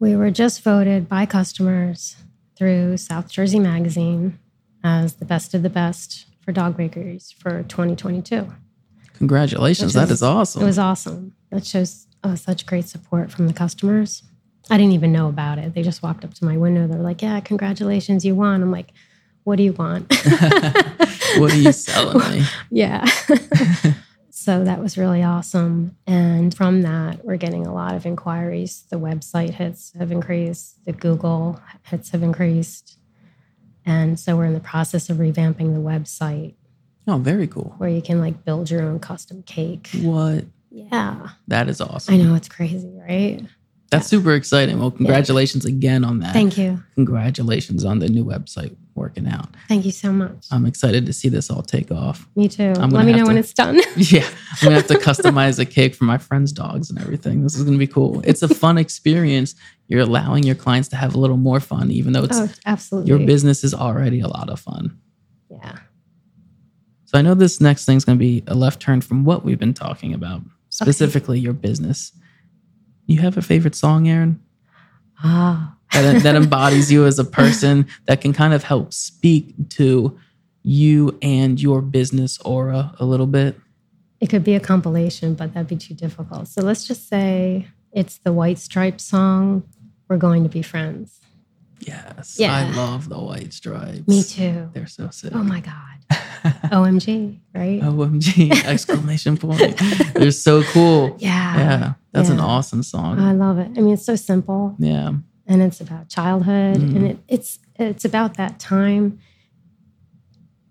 we 0.00 0.16
were 0.16 0.30
just 0.30 0.62
voted 0.62 1.08
by 1.08 1.26
customers 1.26 2.16
through 2.56 2.96
South 2.96 3.30
Jersey 3.30 3.60
Magazine 3.60 4.38
as 4.82 5.14
the 5.14 5.26
best 5.26 5.54
of 5.54 5.62
the 5.62 5.70
best 5.70 6.26
for 6.40 6.52
dog 6.52 6.74
breakers 6.74 7.32
for 7.38 7.62
2022. 7.64 8.50
Congratulations. 9.18 9.92
That 9.92 10.10
is 10.10 10.22
awesome. 10.22 10.62
It 10.62 10.64
was 10.64 10.78
awesome. 10.78 11.34
That 11.50 11.66
shows 11.66 12.06
uh, 12.24 12.34
such 12.34 12.64
great 12.64 12.86
support 12.86 13.30
from 13.30 13.46
the 13.46 13.52
customers. 13.52 14.22
I 14.70 14.78
didn't 14.78 14.92
even 14.92 15.12
know 15.12 15.28
about 15.28 15.58
it. 15.58 15.74
They 15.74 15.82
just 15.82 16.02
walked 16.02 16.24
up 16.24 16.32
to 16.34 16.44
my 16.46 16.56
window. 16.56 16.86
They're 16.86 16.98
like, 16.98 17.20
Yeah, 17.20 17.38
congratulations, 17.40 18.24
you 18.24 18.34
won. 18.34 18.62
I'm 18.62 18.72
like, 18.72 18.92
What 19.44 19.56
do 19.56 19.62
you 19.62 19.74
want? 19.74 20.10
what 21.36 21.52
are 21.52 21.56
you 21.56 21.72
selling 21.72 22.18
me? 22.30 22.46
yeah. 22.70 23.04
So 24.32 24.64
that 24.64 24.80
was 24.80 24.96
really 24.96 25.22
awesome. 25.22 25.96
And 26.06 26.54
from 26.54 26.82
that, 26.82 27.24
we're 27.24 27.36
getting 27.36 27.66
a 27.66 27.74
lot 27.74 27.94
of 27.94 28.06
inquiries. 28.06 28.84
The 28.88 28.96
website 28.98 29.50
hits 29.50 29.92
have 29.98 30.12
increased, 30.12 30.84
the 30.84 30.92
Google 30.92 31.60
hits 31.82 32.10
have 32.10 32.22
increased. 32.22 32.96
And 33.84 34.18
so 34.20 34.36
we're 34.36 34.44
in 34.44 34.54
the 34.54 34.60
process 34.60 35.10
of 35.10 35.16
revamping 35.16 35.74
the 35.74 35.80
website 35.80 36.54
Oh, 37.08 37.18
very 37.18 37.48
cool. 37.48 37.74
where 37.78 37.88
you 37.90 38.02
can 38.02 38.20
like 38.20 38.44
build 38.44 38.70
your 38.70 38.82
own 38.82 39.00
custom 39.00 39.42
cake. 39.42 39.88
What? 40.02 40.44
Yeah. 40.70 41.30
That 41.48 41.68
is 41.68 41.80
awesome. 41.80 42.14
I 42.14 42.18
know 42.18 42.34
it's 42.34 42.48
crazy, 42.48 42.92
right? 43.08 43.40
That's 43.90 44.06
super 44.06 44.34
exciting. 44.34 44.78
Well, 44.78 44.92
congratulations 44.92 45.64
again 45.64 46.04
on 46.04 46.20
that. 46.20 46.32
Thank 46.32 46.56
you. 46.56 46.80
Congratulations 46.94 47.84
on 47.84 47.98
the 47.98 48.08
new 48.08 48.24
website 48.24 48.76
working 49.00 49.26
out. 49.26 49.48
Thank 49.68 49.84
you 49.84 49.90
so 49.90 50.12
much. 50.12 50.46
I'm 50.50 50.66
excited 50.66 51.06
to 51.06 51.12
see 51.12 51.28
this 51.28 51.50
all 51.50 51.62
take 51.62 51.90
off. 51.90 52.28
Me 52.36 52.48
too. 52.48 52.72
Let 52.72 53.06
me 53.06 53.12
know 53.12 53.26
when 53.26 53.38
it's 53.38 53.52
done. 53.52 53.80
Yeah, 53.96 54.28
I'm 54.60 54.64
gonna 54.64 54.76
have 54.76 54.86
to 54.88 54.94
customize 54.94 55.58
a 55.58 55.64
cake 55.64 55.94
for 55.94 56.04
my 56.04 56.18
friends' 56.18 56.52
dogs 56.52 56.90
and 56.90 56.98
everything. 57.00 57.42
This 57.42 57.56
is 57.56 57.64
gonna 57.64 57.78
be 57.78 57.86
cool. 57.86 58.22
It's 58.24 58.42
a 58.42 58.48
fun 58.48 58.78
experience. 58.78 59.54
You're 59.88 60.00
allowing 60.00 60.44
your 60.44 60.54
clients 60.54 60.88
to 60.90 60.96
have 60.96 61.14
a 61.14 61.18
little 61.18 61.36
more 61.36 61.60
fun, 61.60 61.90
even 61.90 62.12
though 62.12 62.24
it's 62.24 62.38
oh, 62.38 62.48
absolutely. 62.66 63.08
your 63.08 63.18
business 63.18 63.64
is 63.64 63.74
already 63.74 64.20
a 64.20 64.28
lot 64.28 64.48
of 64.48 64.60
fun. 64.60 64.98
Yeah. 65.50 65.78
So 67.06 67.18
I 67.18 67.22
know 67.22 67.34
this 67.34 67.60
next 67.60 67.84
thing's 67.84 68.04
gonna 68.04 68.18
be 68.18 68.44
a 68.46 68.54
left 68.54 68.80
turn 68.80 69.00
from 69.00 69.24
what 69.24 69.44
we've 69.44 69.58
been 69.58 69.74
talking 69.74 70.14
about, 70.14 70.42
specifically 70.68 71.40
your 71.40 71.52
business. 71.52 72.12
You 73.06 73.20
have 73.20 73.36
a 73.36 73.42
favorite 73.42 73.74
song, 73.74 74.08
Erin? 74.08 74.40
Ah. 75.22 75.76
That, 75.92 76.22
that 76.22 76.36
embodies 76.36 76.90
you 76.90 77.06
as 77.06 77.18
a 77.18 77.24
person 77.24 77.86
that 78.06 78.20
can 78.20 78.32
kind 78.32 78.54
of 78.54 78.64
help 78.64 78.92
speak 78.92 79.54
to 79.70 80.18
you 80.62 81.18
and 81.22 81.60
your 81.60 81.80
business 81.80 82.38
aura 82.40 82.94
a 82.98 83.04
little 83.04 83.26
bit. 83.26 83.56
It 84.20 84.28
could 84.28 84.44
be 84.44 84.54
a 84.54 84.60
compilation, 84.60 85.34
but 85.34 85.54
that'd 85.54 85.68
be 85.68 85.76
too 85.76 85.94
difficult. 85.94 86.48
So 86.48 86.62
let's 86.62 86.86
just 86.86 87.08
say 87.08 87.68
it's 87.92 88.18
the 88.18 88.32
White 88.32 88.58
Stripes 88.58 89.04
song, 89.04 89.62
We're 90.08 90.18
Going 90.18 90.42
to 90.42 90.48
Be 90.48 90.62
Friends. 90.62 91.20
Yes. 91.80 92.36
Yeah. 92.38 92.54
I 92.54 92.70
love 92.70 93.08
the 93.08 93.18
white 93.18 93.52
stripes. 93.52 94.06
Me 94.06 94.22
too. 94.22 94.68
They're 94.74 94.86
so 94.86 95.08
sick. 95.10 95.32
Oh 95.34 95.42
my 95.42 95.60
God. 95.60 95.74
OMG, 96.70 97.38
right? 97.54 97.80
OMG! 97.80 98.64
Exclamation 98.64 99.36
point. 99.36 99.78
They're 100.14 100.30
so 100.30 100.62
cool. 100.64 101.16
Yeah. 101.18 101.56
Yeah. 101.56 101.92
That's 102.12 102.28
an 102.28 102.40
awesome 102.40 102.82
song. 102.82 103.18
I 103.20 103.32
love 103.32 103.58
it. 103.58 103.68
I 103.76 103.80
mean, 103.80 103.94
it's 103.94 104.04
so 104.04 104.16
simple 104.16 104.74
yeah. 104.78 105.12
And 105.50 105.60
it's 105.62 105.80
about 105.80 106.08
childhood 106.08 106.76
Mm. 106.78 106.96
and 106.96 107.06
it, 107.06 107.18
it's 107.28 107.58
it's 107.76 108.04
about 108.04 108.36
that 108.38 108.58
time 108.58 109.18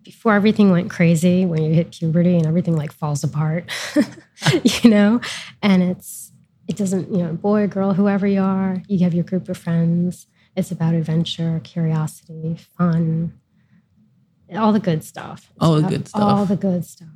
before 0.04 0.34
everything 0.34 0.72
went 0.72 0.90
crazy 0.90 1.46
when 1.46 1.62
you 1.64 1.74
hit 1.74 1.92
puberty 1.92 2.36
and 2.36 2.46
everything 2.48 2.76
like 2.76 2.92
falls 2.92 3.24
apart 3.24 3.70
you 4.64 4.90
know 4.90 5.20
and 5.62 5.84
it's 5.84 6.32
it 6.68 6.76
doesn't 6.78 7.12
you 7.12 7.22
know 7.24 7.34
boy 7.34 7.68
girl 7.68 7.94
whoever 7.94 8.26
you 8.26 8.42
are 8.42 8.82
you 8.88 9.04
have 9.04 9.14
your 9.14 9.24
group 9.24 9.50
of 9.50 9.58
friends 9.58 10.26
it's 10.56 10.72
about 10.72 10.94
adventure 10.96 11.62
curiosity 11.64 12.58
fun 12.78 13.34
all 14.58 14.74
the 14.74 14.80
good 14.80 15.04
stuff 15.04 15.50
It's 15.56 15.64
All 15.64 15.76
the 15.76 15.88
good 15.88 16.08
stuff. 16.08 16.22
all 16.22 16.46
the 16.46 16.56
good 16.56 16.84
stuff 16.86 17.08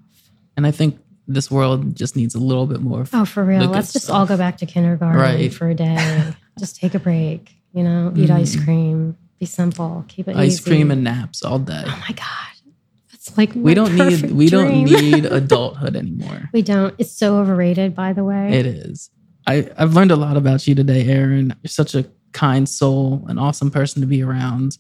And 0.56 0.68
I 0.68 0.72
think 0.72 1.00
this 1.28 1.50
world 1.50 1.96
just 1.96 2.16
needs 2.16 2.36
a 2.36 2.40
little 2.40 2.68
bit 2.68 2.82
more. 2.82 3.06
oh 3.14 3.26
for 3.26 3.44
real 3.44 3.66
let's 3.66 3.94
just 3.94 4.10
all 4.12 4.26
go 4.28 4.38
back 4.38 4.58
to 4.58 4.66
kindergarten 4.68 5.20
Right. 5.20 5.52
for 5.54 5.70
a 5.70 5.74
day 5.76 6.34
just 6.60 6.76
take 6.76 6.94
a 6.96 7.00
break 7.00 7.52
you 7.74 7.84
know 7.84 8.14
eat 8.16 8.30
ice 8.30 8.56
Mm. 8.56 8.64
cream 8.66 9.18
be 9.40 9.46
simple 9.46 10.06
keep 10.08 10.28
it 10.28 10.36
Ice 10.36 10.54
easy. 10.60 10.70
cream 10.70 10.92
and 10.92 11.04
naps 11.04 11.44
all 11.44 11.60
day. 11.60 11.84
Oh 11.86 12.04
my 12.08 12.14
god, 12.16 12.72
that's 13.12 13.36
like 13.38 13.52
We 13.56 13.74
don't 13.74 13.96
need 13.96 14.32
we 14.32 14.48
don't 14.50 14.84
need 14.86 15.26
adulthood 15.42 15.96
anymore. 15.96 16.50
we 16.54 16.62
don't. 16.62 16.94
It's 16.98 17.12
so 17.12 17.38
overrated, 17.40 17.94
by 17.96 18.14
the 18.14 18.24
way. 18.24 18.54
It 18.54 18.66
is. 18.66 19.10
I, 19.46 19.70
I've 19.78 19.94
learned 19.94 20.12
a 20.12 20.16
lot 20.16 20.38
about 20.38 20.66
you 20.68 20.76
today, 20.76 21.06
Erin. 21.06 21.54
You're 21.62 21.70
such 21.70 21.96
a 21.96 22.06
kind 22.32 22.70
soul, 22.70 23.26
an 23.28 23.38
awesome 23.38 23.70
person 23.72 24.00
to 24.02 24.08
be 24.08 24.24
around. 24.24 24.78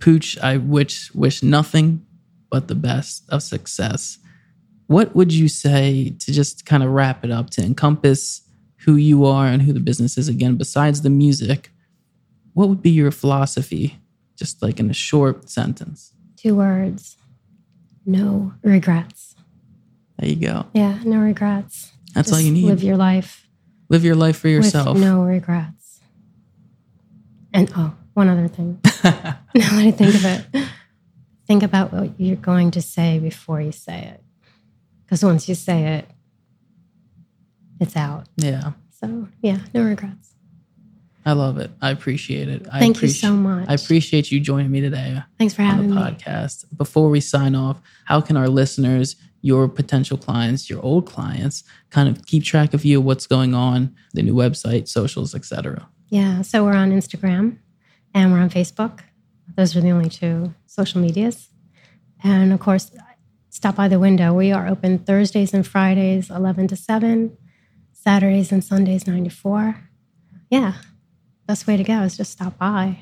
Pooch, 0.00 0.36
I 0.42 0.58
wish 0.58 1.14
wish 1.14 1.42
nothing 1.42 2.04
but 2.50 2.68
the 2.68 2.74
best 2.74 3.24
of 3.30 3.42
success. 3.42 4.18
What 4.88 5.14
would 5.16 5.32
you 5.32 5.48
say 5.48 6.10
to 6.18 6.32
just 6.32 6.66
kind 6.66 6.82
of 6.82 6.90
wrap 6.90 7.24
it 7.24 7.30
up 7.30 7.48
to 7.50 7.62
encompass 7.62 8.42
who 8.84 8.96
you 8.96 9.24
are 9.24 9.46
and 9.46 9.62
who 9.62 9.72
the 9.72 9.80
business 9.80 10.18
is 10.18 10.28
again, 10.28 10.56
besides 10.56 11.02
the 11.02 11.10
music? 11.10 11.70
What 12.54 12.68
would 12.68 12.82
be 12.82 12.90
your 12.90 13.10
philosophy, 13.10 13.98
just 14.36 14.62
like 14.62 14.78
in 14.78 14.90
a 14.90 14.94
short 14.94 15.48
sentence? 15.48 16.12
Two 16.36 16.56
words. 16.56 17.16
No 18.04 18.54
regrets. 18.62 19.36
There 20.18 20.28
you 20.28 20.36
go. 20.36 20.66
Yeah, 20.74 20.98
no 21.04 21.18
regrets. 21.18 21.92
That's 22.14 22.32
all 22.32 22.40
you 22.40 22.52
need. 22.52 22.66
Live 22.66 22.82
your 22.82 22.96
life 22.96 23.42
Live 23.92 24.06
your 24.06 24.14
life 24.14 24.38
for 24.38 24.48
yourself. 24.48 24.94
with 24.94 25.02
no 25.02 25.22
regrets. 25.22 26.00
And 27.52 27.70
oh, 27.76 27.94
one 28.14 28.30
other 28.30 28.48
thing. 28.48 28.80
now 29.04 29.42
that 29.52 29.84
I 29.84 29.90
think 29.90 30.14
of 30.14 30.24
it, 30.24 30.66
think 31.46 31.62
about 31.62 31.92
what 31.92 32.18
you're 32.18 32.36
going 32.36 32.70
to 32.70 32.80
say 32.80 33.18
before 33.18 33.60
you 33.60 33.70
say 33.70 34.14
it. 34.14 34.24
Because 35.04 35.22
once 35.22 35.46
you 35.46 35.54
say 35.54 35.98
it, 35.98 36.06
it's 37.82 37.96
out. 37.96 38.26
yeah. 38.36 38.72
So 38.90 39.28
yeah, 39.42 39.58
no 39.74 39.82
regrets. 39.82 40.30
I 41.24 41.32
love 41.32 41.58
it. 41.58 41.70
I 41.80 41.90
appreciate 41.90 42.48
it. 42.48 42.66
I 42.72 42.80
Thank 42.80 43.00
you 43.00 43.08
so 43.08 43.32
much. 43.32 43.68
I 43.68 43.74
appreciate 43.74 44.32
you 44.32 44.40
joining 44.40 44.70
me 44.72 44.80
today 44.80 45.22
Thanks 45.38 45.54
for 45.54 45.62
on 45.62 45.68
having 45.68 45.88
the 45.90 45.94
me. 45.96 46.00
podcast. 46.02 46.64
Before 46.76 47.08
we 47.10 47.20
sign 47.20 47.54
off, 47.54 47.80
how 48.06 48.20
can 48.20 48.36
our 48.36 48.48
listeners, 48.48 49.14
your 49.40 49.68
potential 49.68 50.16
clients, 50.18 50.68
your 50.68 50.80
old 50.82 51.06
clients, 51.06 51.62
kind 51.90 52.08
of 52.08 52.26
keep 52.26 52.42
track 52.42 52.74
of 52.74 52.84
you, 52.84 53.00
what's 53.00 53.26
going 53.28 53.54
on, 53.54 53.94
the 54.14 54.22
new 54.22 54.34
website, 54.34 54.88
socials, 54.88 55.34
etc. 55.34 55.88
Yeah, 56.08 56.42
so 56.42 56.64
we're 56.64 56.74
on 56.74 56.90
Instagram 56.90 57.58
and 58.14 58.32
we're 58.32 58.40
on 58.40 58.50
Facebook. 58.50 59.00
Those 59.56 59.76
are 59.76 59.80
the 59.80 59.90
only 59.90 60.08
two 60.08 60.54
social 60.66 61.00
medias. 61.00 61.50
And 62.24 62.52
of 62.52 62.58
course, 62.60 62.90
stop 63.50 63.76
by 63.76 63.86
the 63.88 63.98
window. 63.98 64.32
We 64.32 64.50
are 64.52 64.66
open 64.66 64.98
Thursdays 64.98 65.54
and 65.54 65.66
Fridays, 65.66 66.30
11 66.30 66.68
to 66.68 66.76
7, 66.76 67.36
Saturdays 68.02 68.50
and 68.50 68.64
Sundays, 68.64 69.06
9 69.06 69.24
to 69.24 69.30
4. 69.30 69.80
Yeah, 70.50 70.74
best 71.46 71.68
way 71.68 71.76
to 71.76 71.84
go 71.84 72.00
is 72.02 72.16
just 72.16 72.32
stop 72.32 72.58
by. 72.58 72.98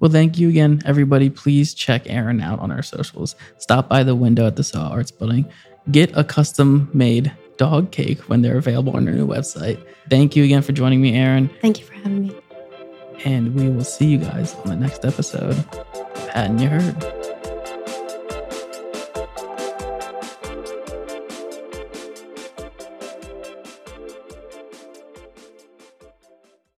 Well, 0.00 0.10
thank 0.10 0.38
you 0.38 0.48
again, 0.48 0.80
everybody. 0.86 1.28
Please 1.28 1.74
check 1.74 2.02
Erin 2.06 2.40
out 2.40 2.58
on 2.58 2.70
our 2.70 2.82
socials. 2.82 3.36
Stop 3.58 3.88
by 3.88 4.02
the 4.02 4.14
window 4.14 4.46
at 4.46 4.56
the 4.56 4.62
Soha 4.62 4.90
Arts 4.90 5.10
Building. 5.10 5.46
Get 5.90 6.16
a 6.16 6.24
custom 6.24 6.90
made 6.94 7.32
dog 7.58 7.92
cake 7.92 8.20
when 8.30 8.40
they're 8.40 8.56
available 8.56 8.96
on 8.96 9.06
our 9.06 9.14
new 9.14 9.26
website. 9.26 9.84
Thank 10.08 10.34
you 10.36 10.44
again 10.44 10.62
for 10.62 10.72
joining 10.72 11.02
me, 11.02 11.14
Erin. 11.14 11.50
Thank 11.60 11.78
you 11.78 11.84
for 11.84 11.94
having 11.94 12.28
me. 12.28 12.36
And 13.24 13.54
we 13.54 13.68
will 13.68 13.84
see 13.84 14.06
you 14.06 14.18
guys 14.18 14.54
on 14.54 14.68
the 14.68 14.76
next 14.76 15.04
episode. 15.04 15.54
Haddon 16.32 16.58
Ya 16.58 16.68
Heard? 16.68 17.17